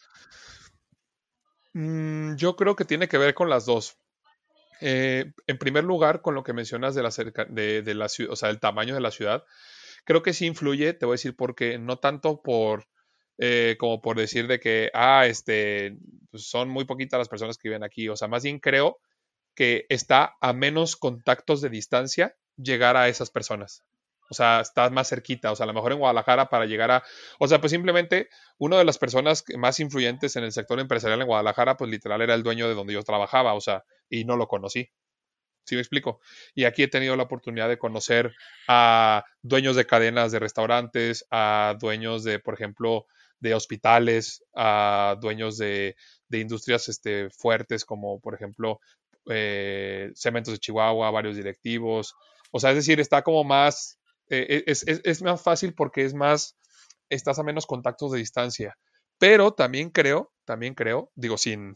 [1.74, 3.98] Mm, yo creo que tiene que ver con las dos.
[4.82, 7.10] Eh, en primer lugar, con lo que mencionas de la,
[7.50, 9.44] de, o sea, el tamaño de la ciudad,
[10.04, 12.88] creo que sí influye, te voy a decir porque no tanto por
[13.40, 15.98] eh, como por decir de que, ah, este,
[16.32, 19.00] pues son muy poquitas las personas que viven aquí, o sea, más bien creo
[19.56, 23.84] que está a menos contactos de distancia llegar a esas personas.
[24.30, 25.52] O sea, estás más cerquita.
[25.52, 27.04] O sea, a lo mejor en Guadalajara para llegar a.
[27.40, 31.28] O sea, pues simplemente una de las personas más influyentes en el sector empresarial en
[31.28, 33.54] Guadalajara, pues literal era el dueño de donde yo trabajaba.
[33.54, 34.90] O sea, y no lo conocí.
[35.66, 36.22] ¿Sí me explico?
[36.56, 38.34] Y aquí he tenido la oportunidad de conocer
[38.70, 43.06] a dueños de cadenas de restaurantes, a dueños de, por ejemplo,
[43.42, 45.96] de hospitales, a dueños de,
[46.32, 48.80] industrias este, fuertes como, por ejemplo,
[49.30, 52.16] eh, Cementos de Chihuahua, varios directivos.
[52.52, 53.98] O sea, es decir, está como más
[54.30, 56.58] eh, es, es, más fácil porque es más,
[57.10, 58.78] estás a menos contactos de distancia.
[59.18, 61.74] Pero también creo, también creo, digo, sin,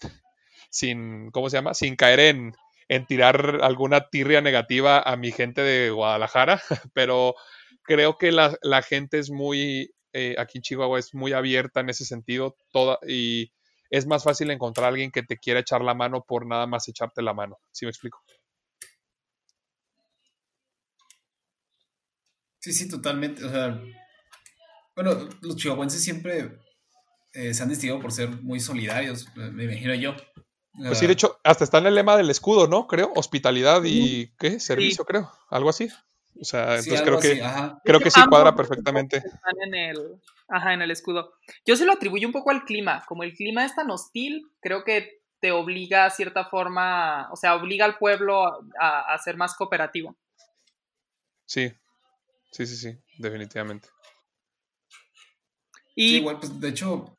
[0.69, 1.73] sin, ¿cómo se llama?
[1.73, 2.53] Sin caer en,
[2.87, 6.61] en tirar alguna tirria negativa a mi gente de Guadalajara,
[6.93, 7.35] pero
[7.83, 11.89] creo que la, la gente es muy, eh, aquí en Chihuahua es muy abierta en
[11.89, 13.51] ese sentido, toda, y
[13.89, 16.87] es más fácil encontrar a alguien que te quiera echar la mano por nada más
[16.87, 17.57] echarte la mano.
[17.71, 18.21] ¿Sí me explico?
[22.61, 23.43] Sí, sí, totalmente.
[23.43, 23.81] O sea,
[24.95, 26.59] bueno, los chihuahuenses siempre
[27.33, 30.15] eh, se han distinguido por ser muy solidarios, me imagino yo.
[30.73, 32.87] Pues sí, de hecho, hasta está en el lema del escudo, ¿no?
[32.87, 34.59] Creo, hospitalidad y, ¿qué?
[34.59, 35.89] Servicio, creo, algo así.
[36.39, 37.43] O sea, entonces creo, que,
[37.83, 39.17] creo que sí cuadra perfectamente.
[39.17, 41.33] Están en el, ajá, en el escudo.
[41.65, 43.03] Yo se lo atribuyo un poco al clima.
[43.07, 47.55] Como el clima es tan hostil, creo que te obliga a cierta forma, o sea,
[47.55, 48.45] obliga al pueblo
[48.79, 50.15] a, a ser más cooperativo.
[51.45, 51.73] Sí,
[52.51, 53.87] Sí, sí, sí, definitivamente.
[55.95, 56.09] Y...
[56.09, 57.17] Sí, igual, pues de hecho,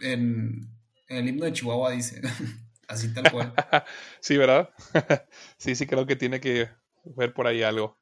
[0.00, 0.60] en,
[1.08, 2.20] el himno de Chihuahua dice,
[2.88, 3.54] así tal cual.
[4.20, 4.70] sí, ¿verdad?
[5.58, 6.68] sí, sí, creo que tiene que
[7.04, 7.98] ver por ahí algo.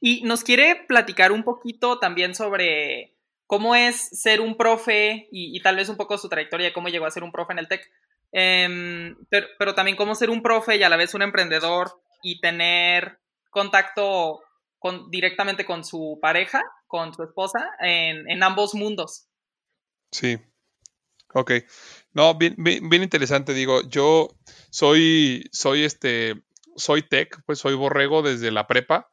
[0.00, 5.76] Y nos quiere platicar un poquito también sobre cómo es ser un profe y, tal
[5.76, 7.90] vez un poco su trayectoria, cómo llegó a ser un profe en el TEC.
[8.32, 13.18] Em, pero, también cómo ser un profe y a la vez un emprendedor y tener
[13.54, 14.42] contacto
[14.78, 19.28] con, directamente con su pareja, con su esposa, en, en ambos mundos.
[20.12, 20.38] Sí.
[21.32, 21.52] Ok.
[22.12, 23.54] No, bien, bien, interesante.
[23.54, 24.28] Digo, yo
[24.70, 26.44] soy, soy este,
[26.76, 29.08] soy tech, pues soy borrego desde la prepa.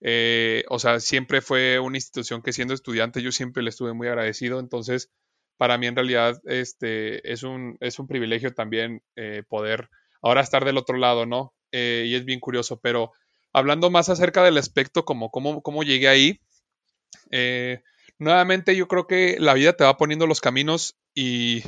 [0.00, 4.06] Eh, o sea, siempre fue una institución que siendo estudiante yo siempre le estuve muy
[4.06, 4.60] agradecido.
[4.60, 5.10] Entonces,
[5.56, 9.88] para mí en realidad este, es, un, es un privilegio también eh, poder
[10.22, 11.54] ahora estar del otro lado, ¿no?
[11.72, 13.12] Eh, y es bien curioso, pero
[13.52, 16.40] hablando más acerca del aspecto, como cómo, cómo llegué ahí,
[17.30, 17.82] eh,
[18.18, 21.62] nuevamente yo creo que la vida te va poniendo los caminos y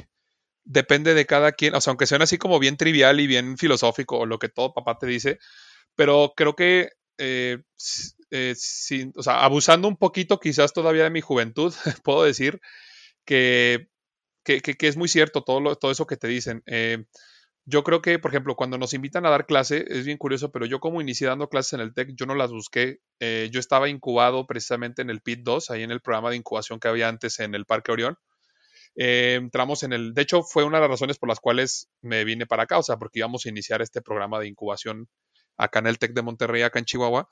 [0.65, 4.19] depende de cada quien, o sea, aunque sean así como bien trivial y bien filosófico
[4.19, 5.39] o lo que todo papá te dice,
[5.97, 6.91] pero creo que
[9.17, 12.61] o sea, abusando un poquito quizás todavía de mi juventud, puedo decir
[13.25, 13.89] que,
[14.45, 16.63] es muy cierto todo, todo eso que te dicen.
[16.67, 17.05] Eh,
[17.65, 20.67] yo creo que, por ejemplo, cuando nos invitan a dar clase, es bien curioso, pero
[20.67, 23.01] yo como inicié dando clases en el TEC, yo no las busqué.
[23.21, 26.81] Eh, yo estaba incubado precisamente en el PIT 2, ahí en el programa de incubación
[26.81, 28.17] que había antes en el Parque Orión.
[28.97, 32.25] Eh, entramos en el, de hecho, fue una de las razones por las cuales me
[32.25, 35.09] vine para acá, o sea, porque íbamos a iniciar este programa de incubación
[35.57, 37.29] acá en el TEC de Monterrey, acá en Chihuahua.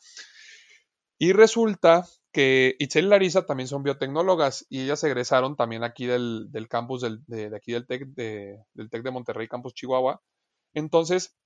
[1.19, 2.05] Y resulta
[2.39, 7.51] que Itzel y Larisa también son biotecnólogas y ellas egresaron también aquí del, campus de,
[7.53, 10.23] aquí del TEC de, del TEC de Monterrey, campus Chihuahua.
[10.73, 11.37] Entonces,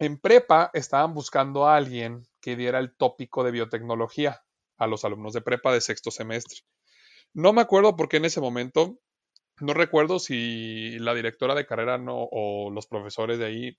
[0.00, 4.42] en prepa estaban buscando a alguien que diera el tópico de biotecnología
[4.76, 6.62] a los alumnos de prepa de sexto semestre.
[7.32, 8.98] No me acuerdo por qué en ese momento,
[9.60, 13.78] no recuerdo si la directora de carrera o los profesores de ahí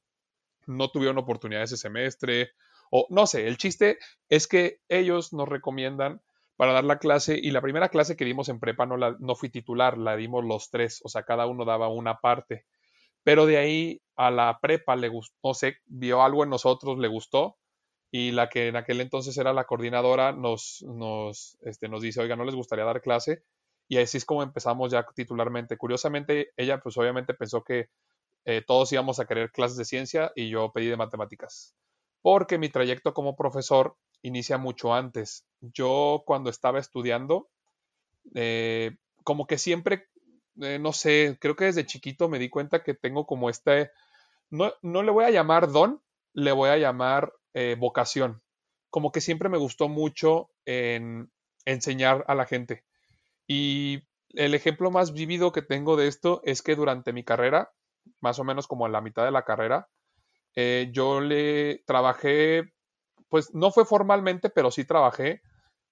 [0.67, 2.51] no tuvieron oportunidad ese semestre
[2.91, 3.97] o no sé, el chiste
[4.29, 6.21] es que ellos nos recomiendan
[6.57, 9.35] para dar la clase y la primera clase que dimos en prepa no, la, no
[9.35, 12.65] fui titular, la dimos los tres, o sea, cada uno daba una parte.
[13.23, 17.07] Pero de ahí a la prepa le gustó, no sé, vio algo en nosotros, le
[17.07, 17.57] gustó
[18.11, 22.35] y la que en aquel entonces era la coordinadora nos, nos, este, nos dice, oiga,
[22.35, 23.43] ¿no les gustaría dar clase?
[23.87, 25.77] Y así es como empezamos ya titularmente.
[25.77, 27.89] Curiosamente, ella pues obviamente pensó que
[28.45, 31.75] eh, todos íbamos a querer clases de ciencia y yo pedí de matemáticas
[32.25, 35.45] porque mi trayecto como profesor inicia mucho antes.
[35.61, 37.49] Yo cuando estaba estudiando,
[38.33, 40.07] eh, como que siempre,
[40.61, 43.91] eh, no sé, creo que desde chiquito me di cuenta que tengo como este,
[44.49, 46.01] no, no le voy a llamar don,
[46.33, 48.41] le voy a llamar eh, vocación.
[48.89, 51.31] Como que siempre me gustó mucho en
[51.65, 52.83] enseñar a la gente.
[53.47, 57.71] Y el ejemplo más vívido que tengo de esto es que durante mi carrera,
[58.21, 59.89] más o menos como en la mitad de la carrera,
[60.91, 62.74] yo le trabajé,
[63.29, 65.41] pues no fue formalmente, pero sí trabajé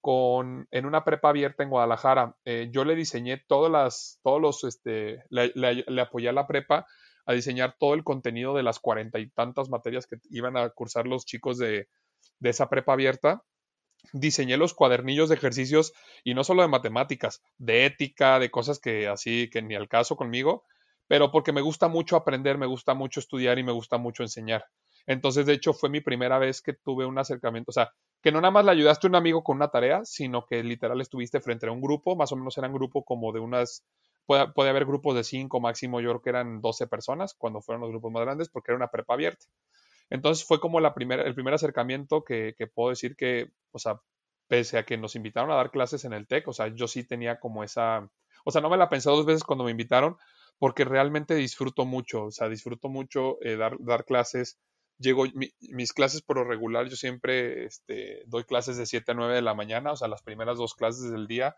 [0.00, 2.36] con, en una prepa abierta en Guadalajara.
[2.44, 6.86] Eh, yo le diseñé todas las, todos los, este, le, apoyé a la prepa
[7.26, 11.06] a diseñar todo el contenido de las cuarenta y tantas materias que iban a cursar
[11.06, 11.88] los chicos de,
[12.38, 13.42] de esa prepa abierta
[14.12, 15.92] diseñé los cuadernillos de ejercicios
[16.22, 20.16] y no solo de matemáticas, de ética, de cosas que así que ni al caso
[20.16, 20.64] conmigo,
[21.06, 24.66] pero porque me gusta mucho aprender, me gusta mucho estudiar y me gusta mucho enseñar.
[25.06, 28.40] Entonces, de hecho, fue mi primera vez que tuve un acercamiento, o sea, que no
[28.40, 31.66] nada más le ayudaste a un amigo con una tarea, sino que literal estuviste frente
[31.66, 33.84] a un grupo, más o menos eran grupo como de unas,
[34.26, 37.90] puede, haber grupos de cinco máximo, yo creo que eran 12 personas cuando fueron los
[37.90, 39.44] grupos más grandes, porque era una prepa abierta.
[40.10, 44.00] Entonces fue como la primera, el primer acercamiento que, que puedo decir que, o sea,
[44.48, 47.04] pese a que nos invitaron a dar clases en el TEC, o sea, yo sí
[47.04, 48.08] tenía como esa,
[48.44, 50.16] o sea, no me la pensé dos veces cuando me invitaron,
[50.58, 54.58] porque realmente disfruto mucho, o sea, disfruto mucho eh, dar, dar, clases.
[54.98, 55.24] Llego,
[55.60, 59.42] mis clases por lo regular, yo siempre este, doy clases de 7 a 9 de
[59.42, 61.56] la mañana, o sea, las primeras dos clases del día,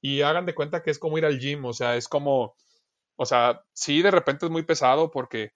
[0.00, 2.56] y hagan de cuenta que es como ir al gym, o sea, es como,
[3.16, 5.52] o sea, sí, de repente es muy pesado porque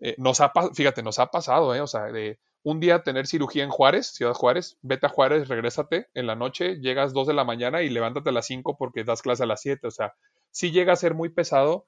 [0.00, 1.80] eh, nos ha, fíjate, nos ha pasado, ¿eh?
[1.80, 6.08] O sea, de un día tener cirugía en Juárez, Ciudad Juárez, vete a Juárez, regrésate
[6.14, 9.22] en la noche, llegas 2 de la mañana y levántate a las 5 porque das
[9.22, 10.14] clase a las 7, o sea,
[10.50, 11.86] sí llega a ser muy pesado,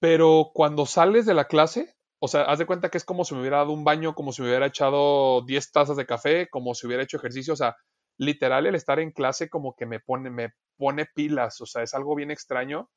[0.00, 3.34] pero cuando sales de la clase, o sea, haz de cuenta que es como si
[3.34, 6.74] me hubiera dado un baño, como si me hubiera echado 10 tazas de café, como
[6.74, 7.76] si hubiera hecho ejercicio, o sea,
[8.18, 11.94] literal el estar en clase como que me pone, me pone pilas, o sea, es
[11.94, 12.90] algo bien extraño,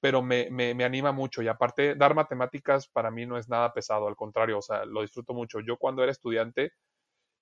[0.00, 4.06] pero me, me, anima mucho y aparte dar matemáticas para mí no es nada pesado,
[4.06, 5.60] al contrario, o sea, lo disfruto mucho.
[5.60, 6.72] Yo cuando era estudiante,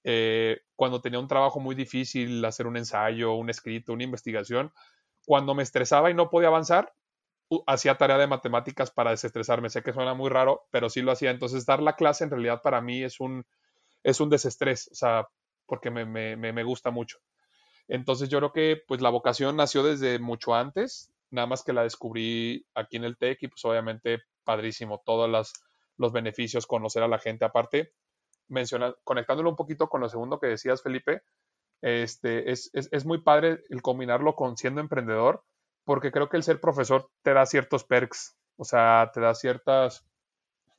[0.04, 4.72] eh, cuando tenía un trabajo muy difícil, hacer un ensayo, un escrito, una investigación,
[5.26, 6.92] cuando me estresaba y no podía avanzar,
[7.66, 9.70] hacía tarea de matemáticas para desestresarme.
[9.70, 11.30] Sé que suena muy raro, pero sí lo hacía.
[11.30, 13.44] Entonces, dar la clase en realidad para mí es un,
[14.02, 15.28] es un desestrés, o sea,
[15.66, 17.18] porque me, me, me gusta mucho.
[17.88, 21.82] Entonces yo creo que pues la vocación nació desde mucho antes, nada más que la
[21.82, 25.52] descubrí aquí en el TEC y pues obviamente padrísimo, todos las,
[25.96, 27.44] los beneficios, conocer a la gente.
[27.44, 27.92] Aparte,
[28.48, 31.22] menciona, conectándolo un poquito con lo segundo que decías, Felipe,
[31.80, 35.44] este, es, es, es muy padre el combinarlo con siendo emprendedor,
[35.84, 40.04] porque creo que el ser profesor te da ciertos perks, o sea, te da ciertas,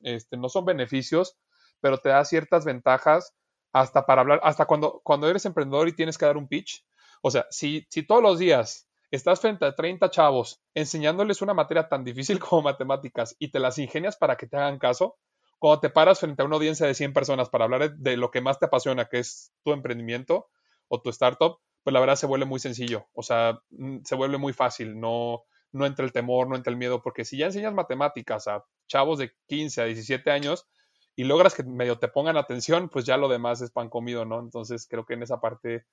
[0.00, 1.36] este, no son beneficios,
[1.80, 3.34] pero te da ciertas ventajas
[3.72, 6.84] hasta para hablar, hasta cuando, cuando eres emprendedor y tienes que dar un pitch.
[7.22, 11.88] O sea, si, si todos los días estás frente a 30 chavos enseñándoles una materia
[11.88, 15.16] tan difícil como matemáticas y te las ingenias para que te hagan caso,
[15.58, 18.40] cuando te paras frente a una audiencia de 100 personas para hablar de lo que
[18.40, 20.48] más te apasiona, que es tu emprendimiento
[20.88, 24.38] o tu startup, pues la verdad se vuelve muy sencillo, o sea, mm, se vuelve
[24.38, 27.74] muy fácil, no, no entra el temor, no entra el miedo, porque si ya enseñas
[27.74, 30.66] matemáticas a chavos de 15 a 17 años
[31.14, 34.40] y logras que medio te pongan atención, pues ya lo demás es pan comido, ¿no?
[34.40, 35.84] Entonces creo que en esa parte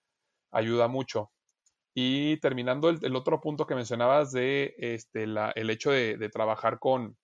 [0.51, 1.32] ayuda mucho.
[1.93, 7.17] Y terminando el, otro punto que mencionabas de este, la, el hecho de, trabajar con,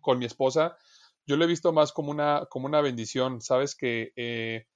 [0.00, 0.76] con, mi esposa,
[1.26, 3.40] yo lo he visto más como una, como una bendición.
[3.40, 4.66] Sabes que eh,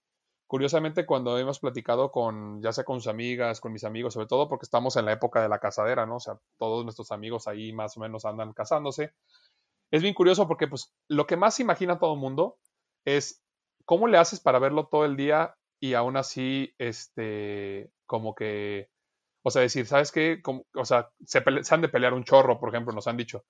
[0.46, 4.48] curiosamente cuando hemos platicado con, ya sea con sus amigas, con mis amigos, sobre todo
[4.48, 6.16] porque estamos en la época de la casadera, ¿no?
[6.16, 9.12] O sea, todos nuestros amigos ahí más o menos andan casándose.
[9.90, 12.58] Es bien curioso porque pues lo que más imagina todo el mundo
[13.04, 13.42] es
[13.84, 18.88] cómo le haces para verlo todo el día y aún así, este, como que
[19.46, 20.42] o sea, decir, ¿sabes qué?
[20.74, 23.44] o sea, se, han de pelear un chorro, por ejemplo, nos han dicho.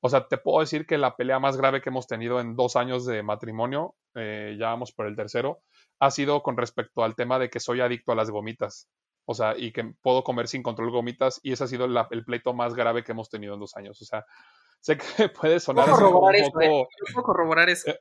[0.00, 2.76] O sea, te puedo decir que la pelea más grave que hemos tenido en dos
[2.76, 5.62] años de matrimonio, eh, ya vamos por el tercero,
[5.98, 8.88] ha sido con respecto al tema de que soy adicto a las gomitas.
[9.24, 12.54] O sea, y que puedo comer sin control gomitas, y ese ha sido el pleito
[12.54, 14.00] más grave que hemos tenido en dos años.
[14.00, 14.24] O sea,
[14.80, 16.30] sé que puede sonar un poco.
[16.32, 16.50] ¿eh?
[16.52, 17.90] puedo corroborar eso.
[17.90, 17.98] Eh,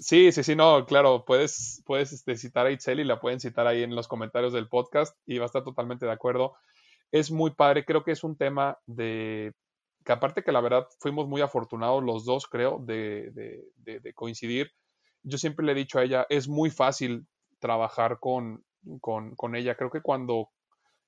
[0.00, 3.66] Sí, sí, sí, no, claro, puedes, puedes este, citar a Itzel y la pueden citar
[3.66, 6.54] ahí en los comentarios del podcast y va a estar totalmente de acuerdo.
[7.12, 9.52] Es muy padre, creo que es un tema de
[10.04, 13.30] que aparte que la verdad fuimos muy afortunados los dos, creo, de,
[13.76, 14.72] de, coincidir.
[15.22, 17.26] Yo siempre le he dicho a ella, es muy fácil
[17.58, 18.64] trabajar con,
[19.00, 19.76] con, con ella.
[19.76, 20.50] Creo que cuando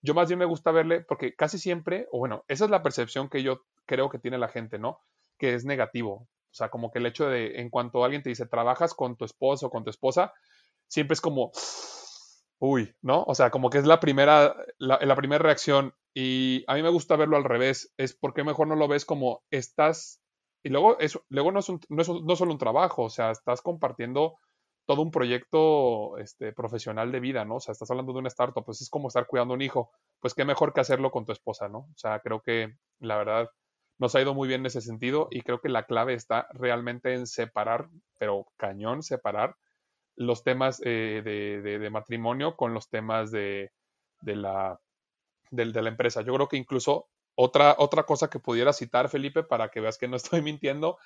[0.03, 3.29] yo más bien me gusta verle, porque casi siempre, o bueno, esa es la percepción
[3.29, 4.99] que yo creo que tiene la gente, ¿no?
[5.39, 6.29] Que es negativo.
[6.51, 9.25] O sea, como que el hecho de, en cuanto alguien te dice, trabajas con tu
[9.25, 10.35] esposo o con tu esposa,
[10.87, 11.51] siempre es como,
[12.63, 13.25] uy, ¿no?
[13.25, 15.95] O sea, como que es la primera, la, primera reacción.
[16.15, 17.93] Y a mí me gusta verlo al revés.
[17.97, 20.23] Es porque mejor no lo ves como estás.
[20.63, 23.63] Y luego, eso, luego no, es no, es no solo un trabajo, o sea, estás
[23.63, 24.37] compartiendo
[24.87, 27.57] todo un proyecto este, profesional de vida, ¿no?
[27.57, 29.91] O sea, estás hablando de una startup, pues es como estar cuidando un hijo.
[30.21, 31.79] Pues qué mejor que hacerlo con tu esposa, ¿no?
[31.79, 33.51] O sea, creo que la verdad
[33.99, 37.15] nos ha ido muy bien en ese sentido y creo que la clave está realmente
[37.15, 37.89] en separar,
[38.21, 39.57] pero cañón separar
[40.17, 43.71] los temas eh, de, matrimonio con los temas de,
[44.23, 44.79] la,
[45.51, 46.23] de, la empresa.
[46.23, 50.09] Yo creo que incluso otra, otra cosa que pudiera citar, Felipe, para que veas que
[50.09, 50.99] no estoy mintiendo,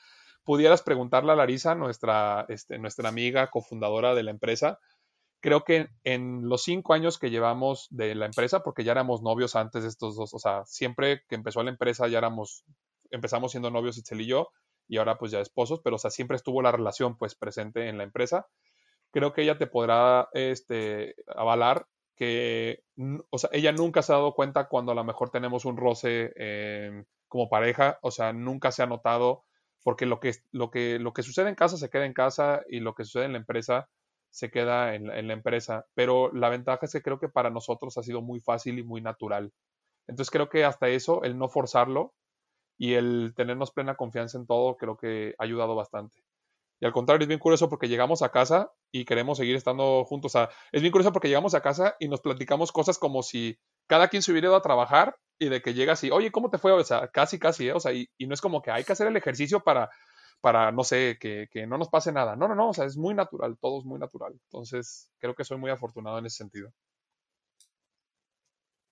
[0.45, 4.79] pudieras preguntarle a Larisa, nuestra, este, nuestra amiga cofundadora de la empresa,
[5.41, 9.55] creo que en los cinco años que llevamos de la empresa, porque ya éramos novios
[9.55, 12.65] antes de estos dos, o sea, siempre que empezó la empresa ya éramos
[13.11, 14.51] empezamos siendo novios Itzel y yo,
[14.89, 17.99] y ahora pues ya esposos, pero o sea, siempre estuvo la relación pues presente en
[17.99, 18.47] la empresa.
[19.13, 22.83] Creo que ella te podrá este, avalar que,
[23.31, 26.33] o sea, ella nunca se ha dado cuenta cuando a lo mejor tenemos un roce
[27.29, 29.45] como pareja, o sea, nunca se ha notado,
[29.83, 32.81] porque lo que, lo, que, lo que sucede en casa se queda en casa y
[32.81, 33.89] lo que sucede en la empresa
[34.31, 37.97] se queda en, en la empresa, pero la ventaja es que creo que para nosotros
[37.99, 39.53] ha sido muy fácil y muy natural.
[40.07, 42.15] Entonces creo que hasta eso, el no forzarlo,
[42.79, 46.23] y el tenernos plena confianza en todo creo que ha ayudado bastante.
[46.81, 50.35] Y al contrario, es bien curioso porque llegamos a casa y queremos seguir estando juntos.
[50.35, 53.59] O sea, es bien curioso porque llegamos a casa y nos platicamos cosas como si
[53.87, 56.59] cada quien se hubiera ido a trabajar y de que llegas y, oye, ¿cómo te
[56.59, 56.73] fue?
[56.73, 57.73] O sea, casi, casi, ¿eh?
[57.73, 59.91] O sea, y, no es como que hay que hacer el ejercicio para,
[60.41, 62.37] para no sé, que, que, no nos pase nada.
[62.37, 64.33] No, no, no, o sea, es muy natural, todo es muy natural.
[64.51, 66.73] Entonces, creo que soy muy afortunado en ese sentido.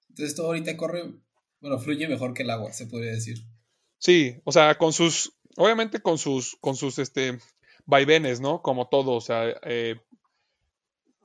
[0.09, 1.12] Entonces, todo ahorita corre,
[1.61, 3.39] bueno, fluye mejor que el agua, se podría decir.
[3.99, 7.39] Sí, o sea, con sus, obviamente con sus, con sus, este,
[7.87, 8.62] vaivenes, ¿no?
[8.62, 9.97] Como todo, o sea, eh,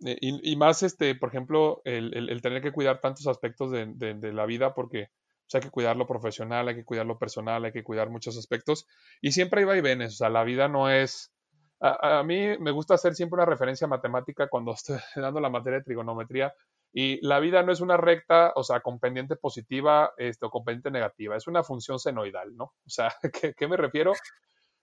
[0.06, 4.74] eh, y, más, este, por ejemplo, el, tener que cuidar tantos aspectos de, la vida,
[4.74, 7.84] porque o sea, hay que cuidar lo profesional, hay que cuidar lo personal, hay que
[7.84, 8.88] cuidar muchos aspectos,
[9.22, 11.34] y siempre hay vaivenes, o sea, la vida no es...
[11.82, 15.86] A, mí me gusta hacer siempre una referencia matemática cuando estoy dando la materia de
[15.86, 16.54] trigonometría,
[16.92, 20.64] y la vida no es una recta, o sea, con pendiente positiva este, o con
[20.64, 22.66] pendiente negativa, es una función senoidal, ¿no?
[22.66, 24.14] O sea, ¿qué, ¿qué, me refiero?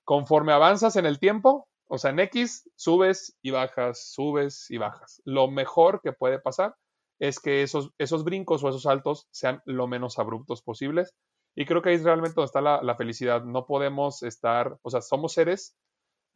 [0.06, 5.20] Conforme avanzas en el tiempo, o sea, en X subes y bajas, subes y bajas.
[5.24, 6.76] Lo mejor que puede pasar
[7.18, 11.12] es que esos, esos brincos o esos saltos sean lo menos abruptos posibles.
[11.56, 13.42] Y creo que ahí es realmente donde está la, la felicidad.
[13.42, 15.74] No podemos estar, o sea, somos seres,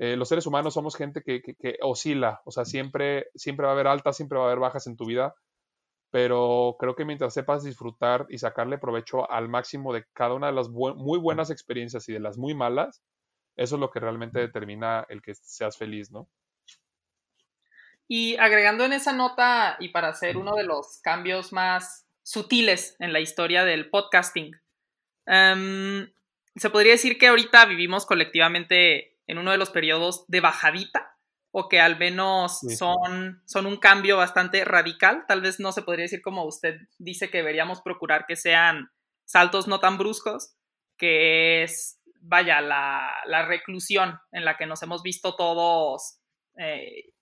[0.00, 3.74] eh, los seres humanos somos gente que, que, oscila, o sea, siempre, siempre va a
[3.74, 5.34] haber altas, siempre va a haber bajas en tu vida,
[6.10, 10.54] pero creo que mientras sepas disfrutar y sacarle provecho al máximo de cada una de
[10.54, 13.02] las muy buenas experiencias y de las muy malas,
[13.61, 16.30] eso es lo que realmente determina el que seas feliz, ¿no?
[18.08, 23.12] Y agregando en esa nota, y para hacer uno de los cambios más sutiles en
[23.12, 24.56] la historia del podcasting,
[25.26, 26.06] um,
[26.56, 31.18] se podría decir que ahorita vivimos colectivamente en uno de los periodos de bajadita,
[31.50, 32.74] o que al menos sí.
[32.74, 35.26] son, son un cambio bastante radical.
[35.28, 38.90] Tal vez no se podría decir como usted dice que deberíamos procurar que sean
[39.26, 40.54] saltos no tan bruscos,
[41.00, 46.20] que es, vaya, la, la reclusión en la que nos hemos visto todos
[46.56, 47.12] eh,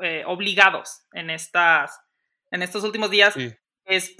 [0.00, 1.98] eh, obligados en, estas,
[2.50, 3.50] en estos últimos días sí.
[3.84, 4.16] es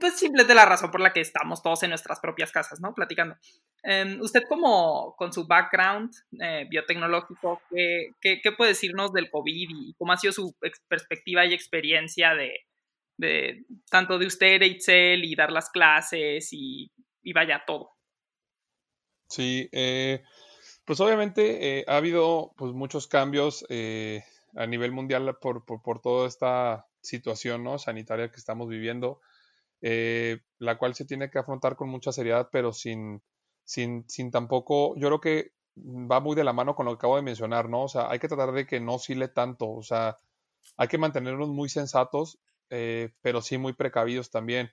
[0.00, 2.94] pues simplemente la razón por la que estamos todos en nuestras propias casas, ¿no?
[2.94, 3.36] Platicando.
[3.82, 9.68] Eh, usted como con su background eh, biotecnológico, ¿qué, ¿qué, qué, puede decirnos del COVID
[9.70, 10.54] y cómo ha sido su
[10.88, 12.60] perspectiva y experiencia de,
[13.16, 16.92] de tanto de usted, Itzel, y dar las clases y,
[17.22, 17.91] y vaya todo?
[19.32, 20.22] Sí, eh,
[20.84, 23.64] pues obviamente ha habido pues muchos cambios
[24.56, 27.78] a nivel mundial por, por, por, toda esta situación ¿no?
[27.78, 29.20] sanitaria que estamos viviendo,
[29.80, 33.22] eh, la cual se tiene que afrontar con mucha seriedad, pero sin,
[33.64, 37.16] sin, sin tampoco, yo creo que va muy de la mano con lo que acabo
[37.16, 37.84] de mencionar, ¿no?
[37.84, 40.18] O sea, hay que tratar de que no oscile tanto, o sea,
[40.76, 42.38] hay que mantenernos muy sensatos,
[42.70, 44.70] eh, pero sí muy precavidos también.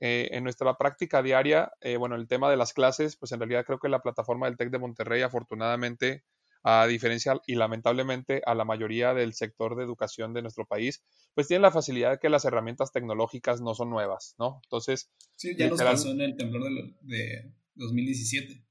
[0.00, 3.64] Eh, en nuestra práctica diaria, eh, bueno, el tema de las clases, pues en realidad
[3.64, 6.24] creo que la plataforma del TEC de Monterrey, afortunadamente,
[6.64, 11.02] a diferencia y lamentablemente a la mayoría del sector de educación de nuestro país,
[11.34, 14.60] pues tienen la facilidad de que las herramientas tecnológicas no son nuevas, ¿no?
[14.64, 15.10] Entonces...
[15.36, 18.64] Sí, ya literal, nos pasó en el temblor de, de 2017.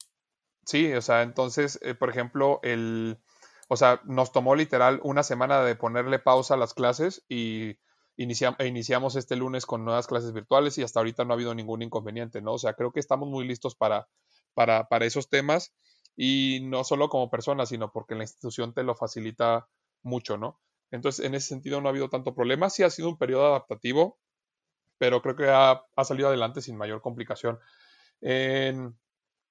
[0.65, 3.17] Sí, o sea, entonces, eh, por ejemplo, el...
[3.67, 7.77] O sea, nos tomó literal una semana de ponerle pausa a las clases y
[8.23, 11.81] inicia, iniciamos este lunes con nuevas clases virtuales y hasta ahorita no ha habido ningún
[11.81, 12.53] inconveniente, ¿no?
[12.53, 14.07] O sea, creo que estamos muy listos para,
[14.53, 15.73] para, para esos temas
[16.15, 19.67] y no solo como persona, sino porque la institución te lo facilita
[20.03, 20.59] mucho, ¿no?
[20.91, 22.69] Entonces, en ese sentido no ha habido tanto problema.
[22.69, 24.19] Sí ha sido un periodo adaptativo,
[24.97, 27.59] pero creo que ha, ha salido adelante sin mayor complicación.
[28.19, 28.97] En,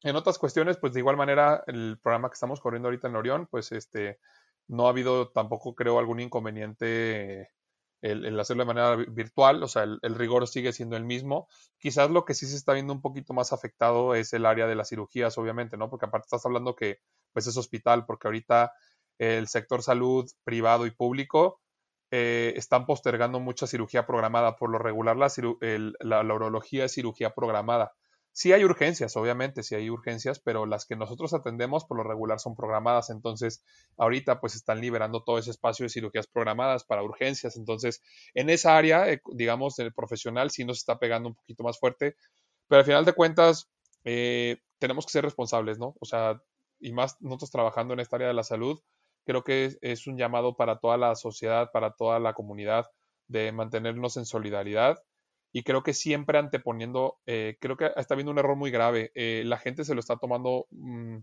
[0.03, 3.49] en, otras cuestiones, pues de igual manera, el programa que estamos corriendo ahorita en Orión,
[3.51, 4.21] pues este,
[4.69, 7.51] no ha habido tampoco, creo, algún inconveniente
[8.03, 11.49] el, hacerlo de manera virtual, o sea, el, rigor sigue siendo el mismo.
[11.79, 14.75] Quizás lo que sí se está viendo un poquito más afectado es el área de
[14.75, 15.91] las cirugías, obviamente, ¿no?
[15.91, 17.01] Porque aparte estás hablando que,
[17.33, 18.73] pues, es hospital, porque ahorita
[19.19, 21.61] el sector salud privado y público
[22.11, 24.57] eh, están postergando mucha cirugía programada.
[24.57, 25.31] Por lo regular, la,
[26.01, 27.93] la, la urología es cirugía programada.
[28.33, 32.39] Sí hay urgencias, obviamente, sí hay urgencias, pero las que nosotros atendemos por lo regular
[32.39, 33.11] son programadas.
[33.11, 33.65] Entonces,
[33.97, 37.57] ahorita pues están liberando todo ese espacio de cirugías programadas para urgencias.
[37.57, 38.03] Entonces,
[38.35, 42.15] en esa área, eh, digamos, el profesional sí nos está pegando un poquito más fuerte,
[42.69, 43.69] pero al final de cuentas,
[44.05, 45.97] eh, tenemos que ser responsables, ¿no?
[46.01, 46.41] O sea,
[46.79, 48.81] y más nosotros trabajando en esta área de la salud,
[49.27, 52.87] creo que es, es un llamado para toda la sociedad, para toda la comunidad,
[53.29, 55.03] de mantenernos en solidaridad
[55.53, 59.11] y creo que siempre anteponiendo, eh, creo que está habiendo un error muy grave.
[59.15, 61.19] Eh, la gente se lo está tomando, mmm,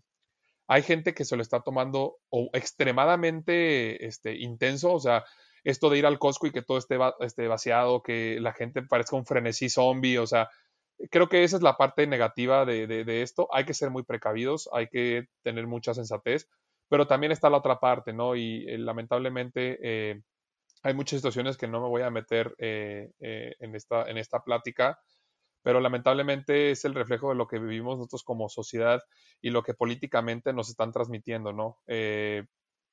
[0.68, 5.24] hay gente que se lo está tomando o extremadamente este, intenso, o sea,
[5.64, 8.82] esto de ir al Costco y que todo esté, va, esté vaciado, que la gente
[8.82, 10.50] parezca un frenesí zombie, o sea,
[11.10, 13.48] creo que esa es la parte negativa de, de, de esto.
[13.52, 16.48] Hay que ser muy precavidos, hay que tener mucha sensatez,
[16.90, 18.36] pero también está la otra parte, ¿no?
[18.36, 20.22] Y eh, lamentablemente eh,
[20.88, 24.42] hay muchas situaciones que no me voy a meter eh, eh, en, esta, en esta
[24.42, 24.98] plática,
[25.62, 29.02] pero lamentablemente es el reflejo de lo que vivimos nosotros como sociedad
[29.42, 31.80] y lo que políticamente nos están transmitiendo, ¿no?
[31.88, 32.46] Eh,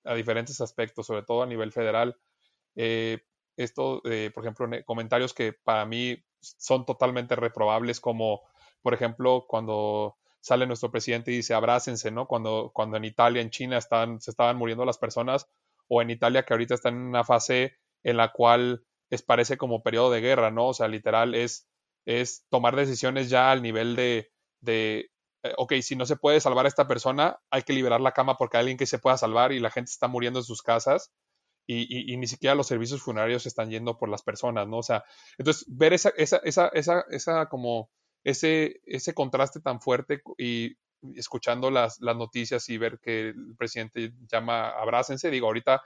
[0.03, 2.17] a diferentes aspectos, sobre todo a nivel federal.
[2.75, 3.21] Eh,
[3.57, 8.41] esto, por ejemplo, comentarios que para mí son totalmente reprobables, como,
[8.83, 12.27] por ejemplo, cuando sale nuestro presidente y dice abrácense, ¿no?
[12.27, 15.47] Cuando, cuando en Italia, en China están, se estaban muriendo las personas,
[15.89, 19.83] o en Italia que ahorita está en una fase en la cual es, parece como
[19.83, 20.69] periodo de guerra, ¿no?
[20.69, 21.69] O sea, literal es,
[22.07, 24.31] es tomar decisiones ya al nivel de,
[24.61, 25.11] de
[25.43, 28.37] eh, ok, si no se puede salvar a esta persona, hay que liberar la cama
[28.37, 31.13] porque hay alguien que se pueda salvar y la gente está muriendo en sus casas.
[31.67, 34.79] Y, y, y, ni siquiera los servicios funerarios están yendo por las personas, ¿no?
[34.79, 35.03] O sea,
[35.39, 37.91] entonces ver esa, esa, esa, esa, esa como
[38.23, 40.77] ese, ese contraste tan fuerte y
[41.15, 45.83] escuchando las, las noticias y ver que el presidente llama abrácense, digo, ahorita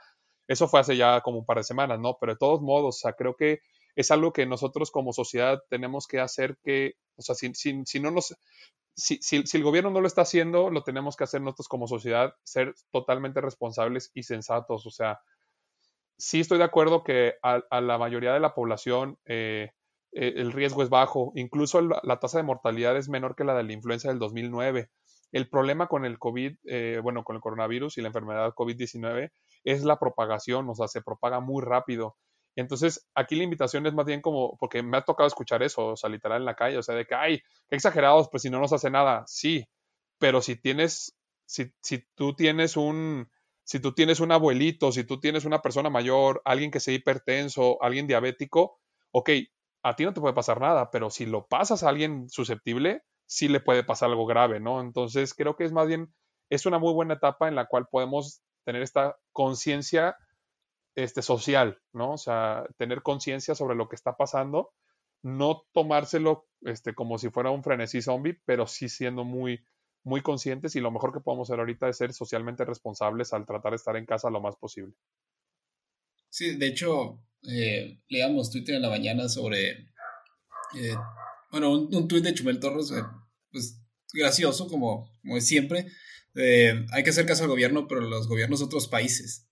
[0.49, 2.17] eso fue hace ya como un par de semanas, ¿no?
[2.19, 3.59] Pero de todos modos, o sea, creo que
[3.95, 8.09] es algo que nosotros como sociedad tenemos que hacer que, o sea, si, si, no
[8.09, 8.35] nos,
[8.95, 12.33] si, si, el gobierno no lo está haciendo, lo tenemos que hacer nosotros como sociedad,
[12.43, 14.87] ser totalmente responsables y sensatos.
[14.87, 15.19] O sea,
[16.17, 19.69] sí estoy de acuerdo que a, la mayoría de la población eh,
[20.13, 23.65] eh, el riesgo es bajo, incluso la tasa de mortalidad es menor que la de
[23.65, 24.89] la influenza del 2009.
[25.31, 29.29] El problema con el COVID, eh, bueno, con el coronavirus y la enfermedad COVID-19
[29.63, 32.15] es la propagación, o sea, se propaga muy rápido.
[32.55, 35.95] Entonces, aquí la invitación es más bien como, porque me ha tocado escuchar eso, o
[35.95, 38.59] sea, literal en la calle, o sea, de que, ay, qué exagerados, pues si no
[38.59, 39.65] nos hace nada, sí,
[40.17, 43.29] pero si tienes, si, si tú tienes un,
[43.63, 47.81] si tú tienes un abuelito, si tú tienes una persona mayor, alguien que sea hipertenso,
[47.81, 48.79] alguien diabético,
[49.11, 49.29] ok,
[49.83, 53.47] a ti no te puede pasar nada, pero si lo pasas a alguien susceptible, sí
[53.47, 54.81] le puede pasar algo grave, ¿no?
[54.81, 56.13] Entonces creo que es más bien,
[56.49, 60.15] es una muy buena etapa en la cual podemos tener esta conciencia
[60.93, 62.13] este, social, ¿no?
[62.13, 64.73] O sea, tener conciencia sobre lo que está pasando,
[65.23, 69.65] no tomárselo este, como si fuera un frenesí zombie, pero sí siendo muy,
[70.03, 73.71] muy conscientes y lo mejor que podemos hacer ahorita es ser socialmente responsables al tratar
[73.71, 74.93] de estar en casa lo más posible.
[76.29, 79.71] Sí, de hecho, eh, leíamos Twitter en la mañana sobre,
[80.77, 80.95] eh,
[81.49, 83.01] bueno, un, un tuit de Chumel Torres, eh,
[83.51, 83.78] pues
[84.13, 85.87] gracioso como, como es siempre,
[86.35, 89.47] hay que hacer caso al gobierno, pero los gobiernos de otros países.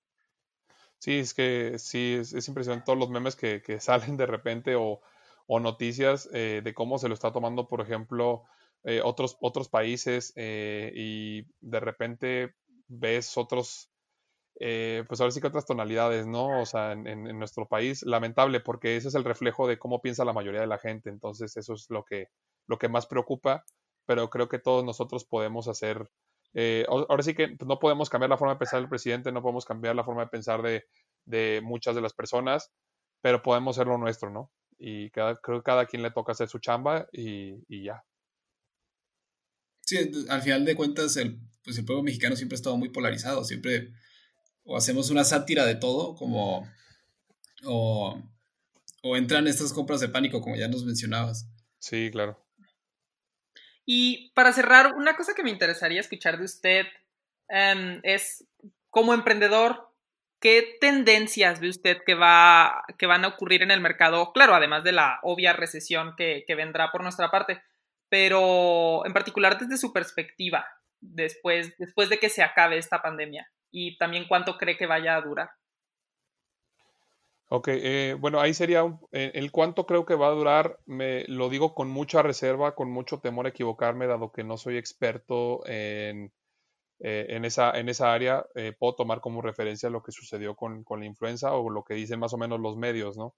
[0.99, 5.01] Sí, es que sí, es, impresionante todos los memes que, que salen de repente o,
[5.47, 8.43] o noticias de cómo se lo está tomando, por ejemplo,
[9.03, 12.55] otros, otros países y de repente
[12.88, 13.89] ves otros
[14.60, 16.62] eh, pues ahora sí que otras tonalidades, ¿no?
[16.62, 20.34] O sea, en, nuestro país, lamentable, porque ese es el reflejo de cómo piensa la
[20.34, 22.30] mayoría de la gente, entonces eso es lo que,
[22.66, 23.64] lo que más preocupa,
[24.08, 26.10] pero creo que todos nosotros podemos hacer,
[26.53, 29.43] eh, ahora sí que pues, no podemos cambiar la forma de pensar del presidente, no
[29.43, 30.86] podemos cambiar la forma de pensar de,
[31.26, 32.72] de muchas de las personas,
[33.22, 34.51] pero podemos hacer lo nuestro, ¿no?
[34.80, 38.03] Y cada, creo que cada quien le toca hacer su chamba y, y ya.
[39.82, 43.43] Sí, al final de cuentas, el, pues el pueblo mexicano siempre ha estado muy polarizado,
[43.43, 43.91] siempre
[44.64, 46.66] o hacemos una sátira de todo, como,
[47.66, 48.22] o,
[49.03, 51.49] o entran estas compras de pánico, como ya nos mencionabas.
[51.80, 52.47] Sí, claro.
[53.90, 56.86] Y para cerrar, una cosa que me interesaría escuchar de usted
[57.48, 58.46] em, es,
[58.90, 59.94] como emprendedor,
[60.42, 64.34] ¿qué tendencias ve usted que, va, que van a ocurrir en el mercado?
[64.34, 67.64] Claro, además de la obvia recesión que, que vendrá por nuestra parte,
[68.10, 70.68] pero en particular desde su perspectiva,
[71.00, 75.22] después, después de que se acabe esta pandemia y también cuánto cree que vaya a
[75.22, 75.50] durar.
[77.50, 78.84] Ok, eh, bueno, ahí sería
[79.14, 82.91] eh, el cuánto creo que va a durar, me lo digo con mucha reserva, con
[82.91, 86.34] mucho temor a equivocarme, dado que no soy experto en,
[87.00, 88.45] eh, en, esa, en esa área,
[88.80, 92.20] puedo tomar como referencia lo que sucedió con, con, la influenza o lo que dicen
[92.20, 93.36] más o menos los medios, ¿no?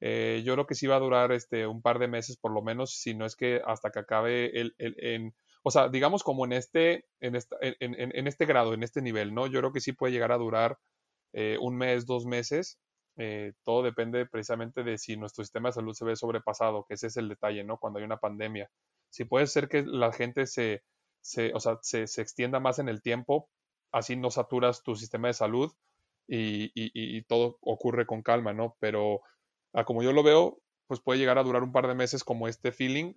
[0.00, 2.92] yo creo que sí va a durar este, un par de meses por lo menos,
[2.92, 5.34] si no es que hasta que acabe el, el en,
[5.64, 7.36] o sea, digamos como en este, en,
[7.80, 9.48] en, este grado, en este nivel, ¿no?
[9.48, 10.78] Yo creo que sí puede llegar a durar
[11.32, 12.78] eh, un mes, dos meses.
[13.18, 17.08] Eh, todo depende precisamente de si nuestro sistema de salud se ve sobrepasado, que ese
[17.08, 17.78] es el detalle, ¿no?
[17.78, 18.70] Cuando hay una pandemia.
[19.10, 20.84] Si puede ser que la gente se,
[21.20, 23.50] se, o sea, se, se extienda más en el tiempo,
[23.90, 25.72] así no saturas tu sistema de salud
[26.28, 28.76] y, y, y todo ocurre con calma, ¿no?
[28.78, 29.22] Pero
[29.72, 32.46] a como yo lo veo, pues puede llegar a durar un par de meses como
[32.48, 33.14] este feeling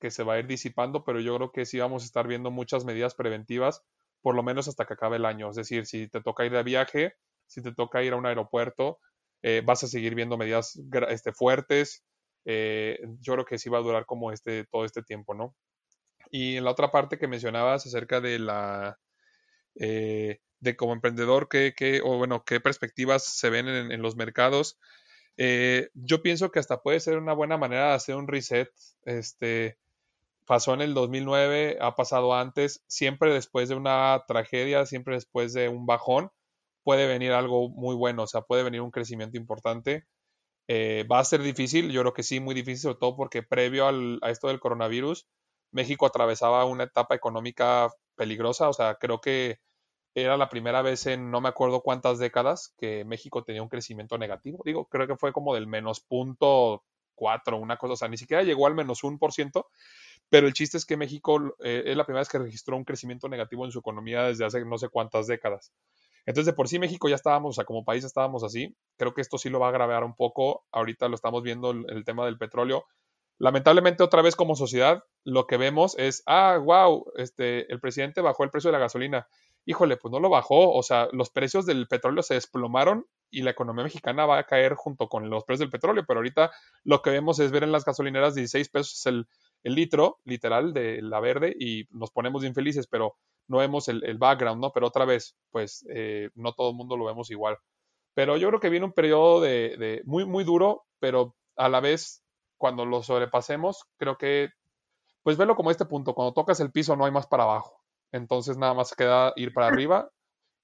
[0.00, 2.50] que se va a ir disipando, pero yo creo que sí vamos a estar viendo
[2.50, 3.82] muchas medidas preventivas,
[4.20, 5.50] por lo menos hasta que acabe el año.
[5.50, 7.14] Es decir, si te toca ir de viaje,
[7.46, 8.98] si te toca ir a un aeropuerto,
[9.46, 10.80] eh, vas a seguir viendo medidas
[11.10, 12.02] este, fuertes.
[12.46, 15.54] Eh, yo creo que sí va a durar como este, todo este tiempo, ¿no?
[16.30, 18.98] Y en la otra parte que mencionabas acerca de la,
[19.74, 24.78] eh, de como emprendedor, ¿qué, qué, o bueno, qué perspectivas se ven en, los mercados.
[25.36, 28.70] Yo pienso que hasta puede ser una buena manera de hacer un reset.
[29.04, 29.76] Este
[30.46, 35.68] pasó en el 2009, ha pasado antes, siempre después de una tragedia, siempre después de
[35.68, 36.30] un bajón,
[36.84, 40.06] puede venir algo muy bueno, o sea, puede venir un crecimiento importante.
[40.68, 43.88] Eh, va a ser difícil, yo creo que sí, muy difícil, sobre todo porque previo
[43.88, 45.26] a esto del coronavirus,
[45.72, 49.58] México atravesaba una etapa económica peligrosa, o sea, creo que
[50.14, 54.16] era la primera vez en no me acuerdo cuántas décadas que México tenía un crecimiento
[54.18, 54.62] negativo.
[54.64, 56.84] Digo, creo que fue como del menos punto
[57.16, 59.68] cuatro, una cosa, o sea, ni siquiera llegó al menos un por ciento,
[60.28, 63.28] pero el chiste es que México eh, es la primera vez que registró un crecimiento
[63.28, 65.72] negativo en su economía desde hace no sé cuántas décadas.
[66.26, 68.76] Entonces, de por sí México ya estábamos, o sea, como país estábamos así.
[68.96, 70.64] Creo que esto sí lo va a agravar un poco.
[70.72, 72.84] Ahorita lo estamos viendo el, tema del petróleo.
[73.38, 78.44] Lamentablemente, otra vez como sociedad, lo que vemos es, ah, wow, este, el presidente bajó
[78.44, 79.26] el precio de la gasolina
[79.66, 83.50] híjole, pues no lo bajó, o sea, los precios del petróleo se desplomaron y, la
[83.50, 86.50] economía mexicana va a caer junto con los precios del petróleo, pero ahorita
[86.84, 89.26] lo que vemos es ver en las gasolineras 16 pesos el,
[89.64, 93.16] el litro, literal, de la verde, y nos ponemos infelices, pero
[93.48, 94.70] no vemos el, background, ¿no?
[94.72, 97.58] Pero otra vez, pues eh, no todo el mundo lo vemos igual.
[98.14, 101.80] Pero yo creo que viene un periodo de, de, muy, muy duro, pero a la
[101.80, 102.22] vez,
[102.58, 104.50] cuando lo sobrepasemos, creo que,
[105.22, 107.80] pues velo como este punto, cuando tocas el piso no hay más para abajo.
[108.12, 110.10] Entonces nada más queda ir para arriba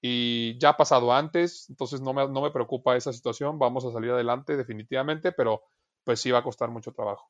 [0.00, 3.92] y ya ha pasado antes, entonces no me, no me preocupa esa situación, vamos a
[3.92, 5.62] salir adelante definitivamente, pero
[6.04, 7.28] pues sí va a costar mucho trabajo.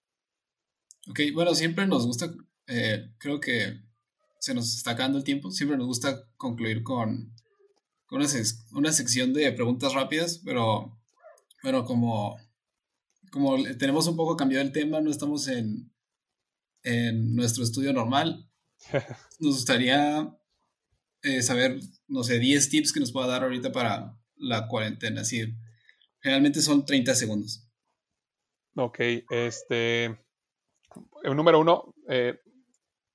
[1.09, 2.33] Ok, bueno, siempre nos gusta,
[2.67, 3.81] eh, creo que
[4.39, 7.35] se nos está acabando el tiempo, siempre nos gusta concluir con,
[8.07, 8.23] con
[8.73, 10.99] una, sección de preguntas rápidas, pero,
[11.63, 12.39] pero como,
[13.31, 15.93] como tenemos un poco cambiado el tema, no estamos en,
[16.83, 18.49] en nuestro estudio normal,
[19.41, 20.37] nos gustaría
[21.23, 25.21] eh, saber, no sé, 10 tips que nos pueda dar ahorita para la cuarentena.
[25.21, 25.55] Así,
[26.21, 27.67] generalmente son 30 segundos.
[28.75, 28.99] Ok,
[29.31, 30.19] este.
[31.25, 32.41] Número uno, eh,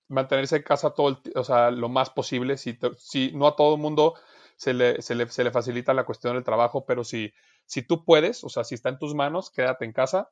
[0.08, 2.58] mantenerse en casa todo o sea, lo más posible.
[2.58, 4.16] Si, si no a todo el mundo
[4.58, 7.34] se le, se, le, se le, facilita la cuestión del trabajo, pero si,
[7.66, 10.32] si tú puedes, o sea, si está en tus manos, quédate en casa.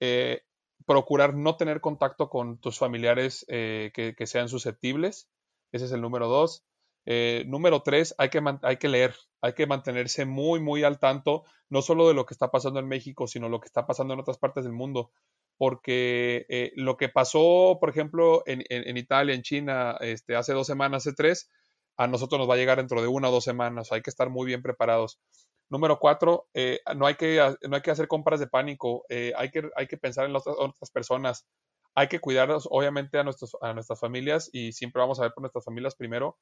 [0.00, 0.42] Eh,
[0.86, 5.28] procurar no tener contacto con tus familiares que, que, sean susceptibles.
[5.72, 6.64] Ese es el número dos.
[7.10, 11.44] Eh, número tres, hay que, hay que leer, hay que mantenerse muy, muy al tanto,
[11.70, 14.20] no solo de lo que está pasando en México, sino lo que está pasando en
[14.20, 15.10] otras partes del mundo.
[15.58, 20.66] Porque eh, lo que pasó, por ejemplo, en, en, Italia, en China, este, hace dos
[20.66, 21.50] semanas, hace tres,
[21.96, 23.92] a nosotros nos va a llegar dentro de una o dos semanas.
[23.92, 25.20] Hay que estar muy bien preparados.
[25.68, 29.68] Número cuatro, eh, no, hay que, no hay que hacer compras de pánico, hay, que,
[29.76, 31.46] hay que pensar en las otras personas.
[31.94, 35.42] Hay que cuidarnos, obviamente, a, nuestros, a nuestras familias y siempre vamos a ver por
[35.42, 36.38] nuestras familias primero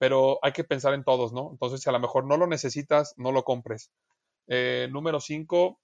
[0.00, 1.50] pero hay que pensar en todos, ¿no?
[1.50, 3.92] Entonces, si a lo mejor no lo necesitas, no lo compres.
[4.46, 5.78] Eh, número cinco,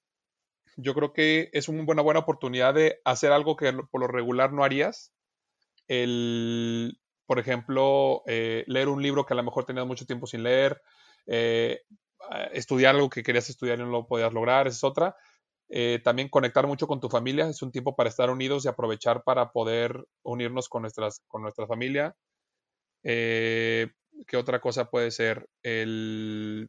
[0.77, 4.53] yo creo que es una buena, buena oportunidad de hacer algo que por lo regular
[4.53, 5.13] no harías.
[5.89, 10.43] El, por ejemplo, eh, leer un libro que a lo mejor tenías mucho tiempo sin
[10.43, 10.81] leer,
[11.27, 11.83] eh,
[12.53, 15.17] estudiar algo que querías estudiar y no lo podías lograr, esa es otra.
[16.05, 19.51] también conectar mucho con tu familia, es un tiempo para estar unidos y aprovechar para
[19.53, 22.17] poder unirnos con, nuestras, con nuestra familia.
[23.09, 23.93] Eh,
[24.27, 25.49] ¿Qué otra cosa puede ser?
[25.63, 26.69] El.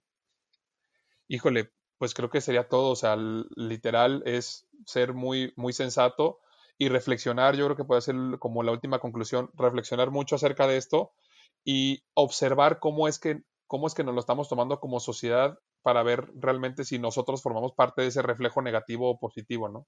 [1.28, 2.92] Híjole, pues creo que sería todo.
[2.92, 6.40] O sea, literal es ser muy, muy sensato
[6.78, 7.56] y reflexionar.
[7.56, 11.12] Yo creo que puede ser como la última conclusión, reflexionar mucho acerca de esto
[11.64, 16.04] y observar cómo es que, cómo es que nos lo estamos tomando como sociedad para
[16.04, 19.88] ver realmente si nosotros formamos parte de ese reflejo negativo o positivo, ¿no?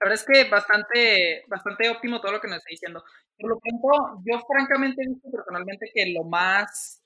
[0.00, 3.04] La verdad es que bastante, bastante óptimo todo lo que nos está diciendo.
[3.38, 6.99] Por lo tanto, yo francamente he personalmente que lo más,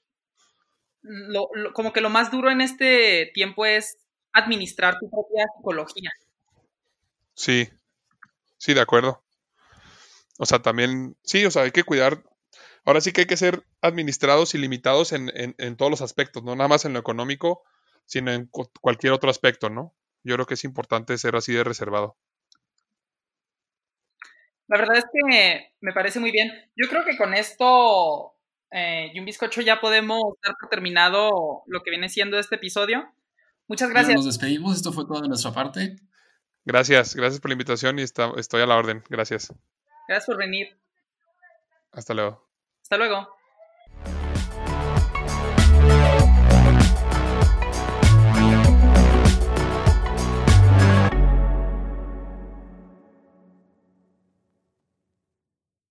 [1.04, 3.98] lo, como que lo más duro en este tiempo es
[4.32, 6.10] administrar tu propia psicología.
[7.34, 7.68] Sí,
[8.56, 9.22] sí, de acuerdo.
[10.38, 12.24] O sea, también, sí, o sea, hay que cuidar.
[12.84, 16.42] Ahora sí que hay que ser administrados y limitados en, en, en todos los aspectos,
[16.42, 17.62] no nada más en lo económico,
[18.06, 18.48] sino en
[18.80, 19.94] cualquier otro aspecto, ¿no?
[20.22, 22.16] Yo creo que es importante ser así de reservado.
[24.66, 26.50] La verdad es que me parece muy bien.
[26.76, 28.33] Yo creo que con esto
[28.76, 33.08] eh, y un bizcocho ya podemos dar por terminado lo que viene siendo este episodio.
[33.68, 34.16] Muchas gracias.
[34.16, 35.94] nos despedimos, esto fue todo de nuestra parte.
[36.64, 39.04] Gracias, gracias por la invitación y estoy a la orden.
[39.08, 39.54] Gracias.
[40.08, 40.76] Gracias por venir.
[41.92, 42.50] Hasta luego.
[42.82, 43.43] Hasta luego.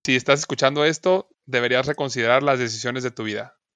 [0.04, 3.56] Si estás escuchando esto, deberías reconsiderar las decisiones de tu vida.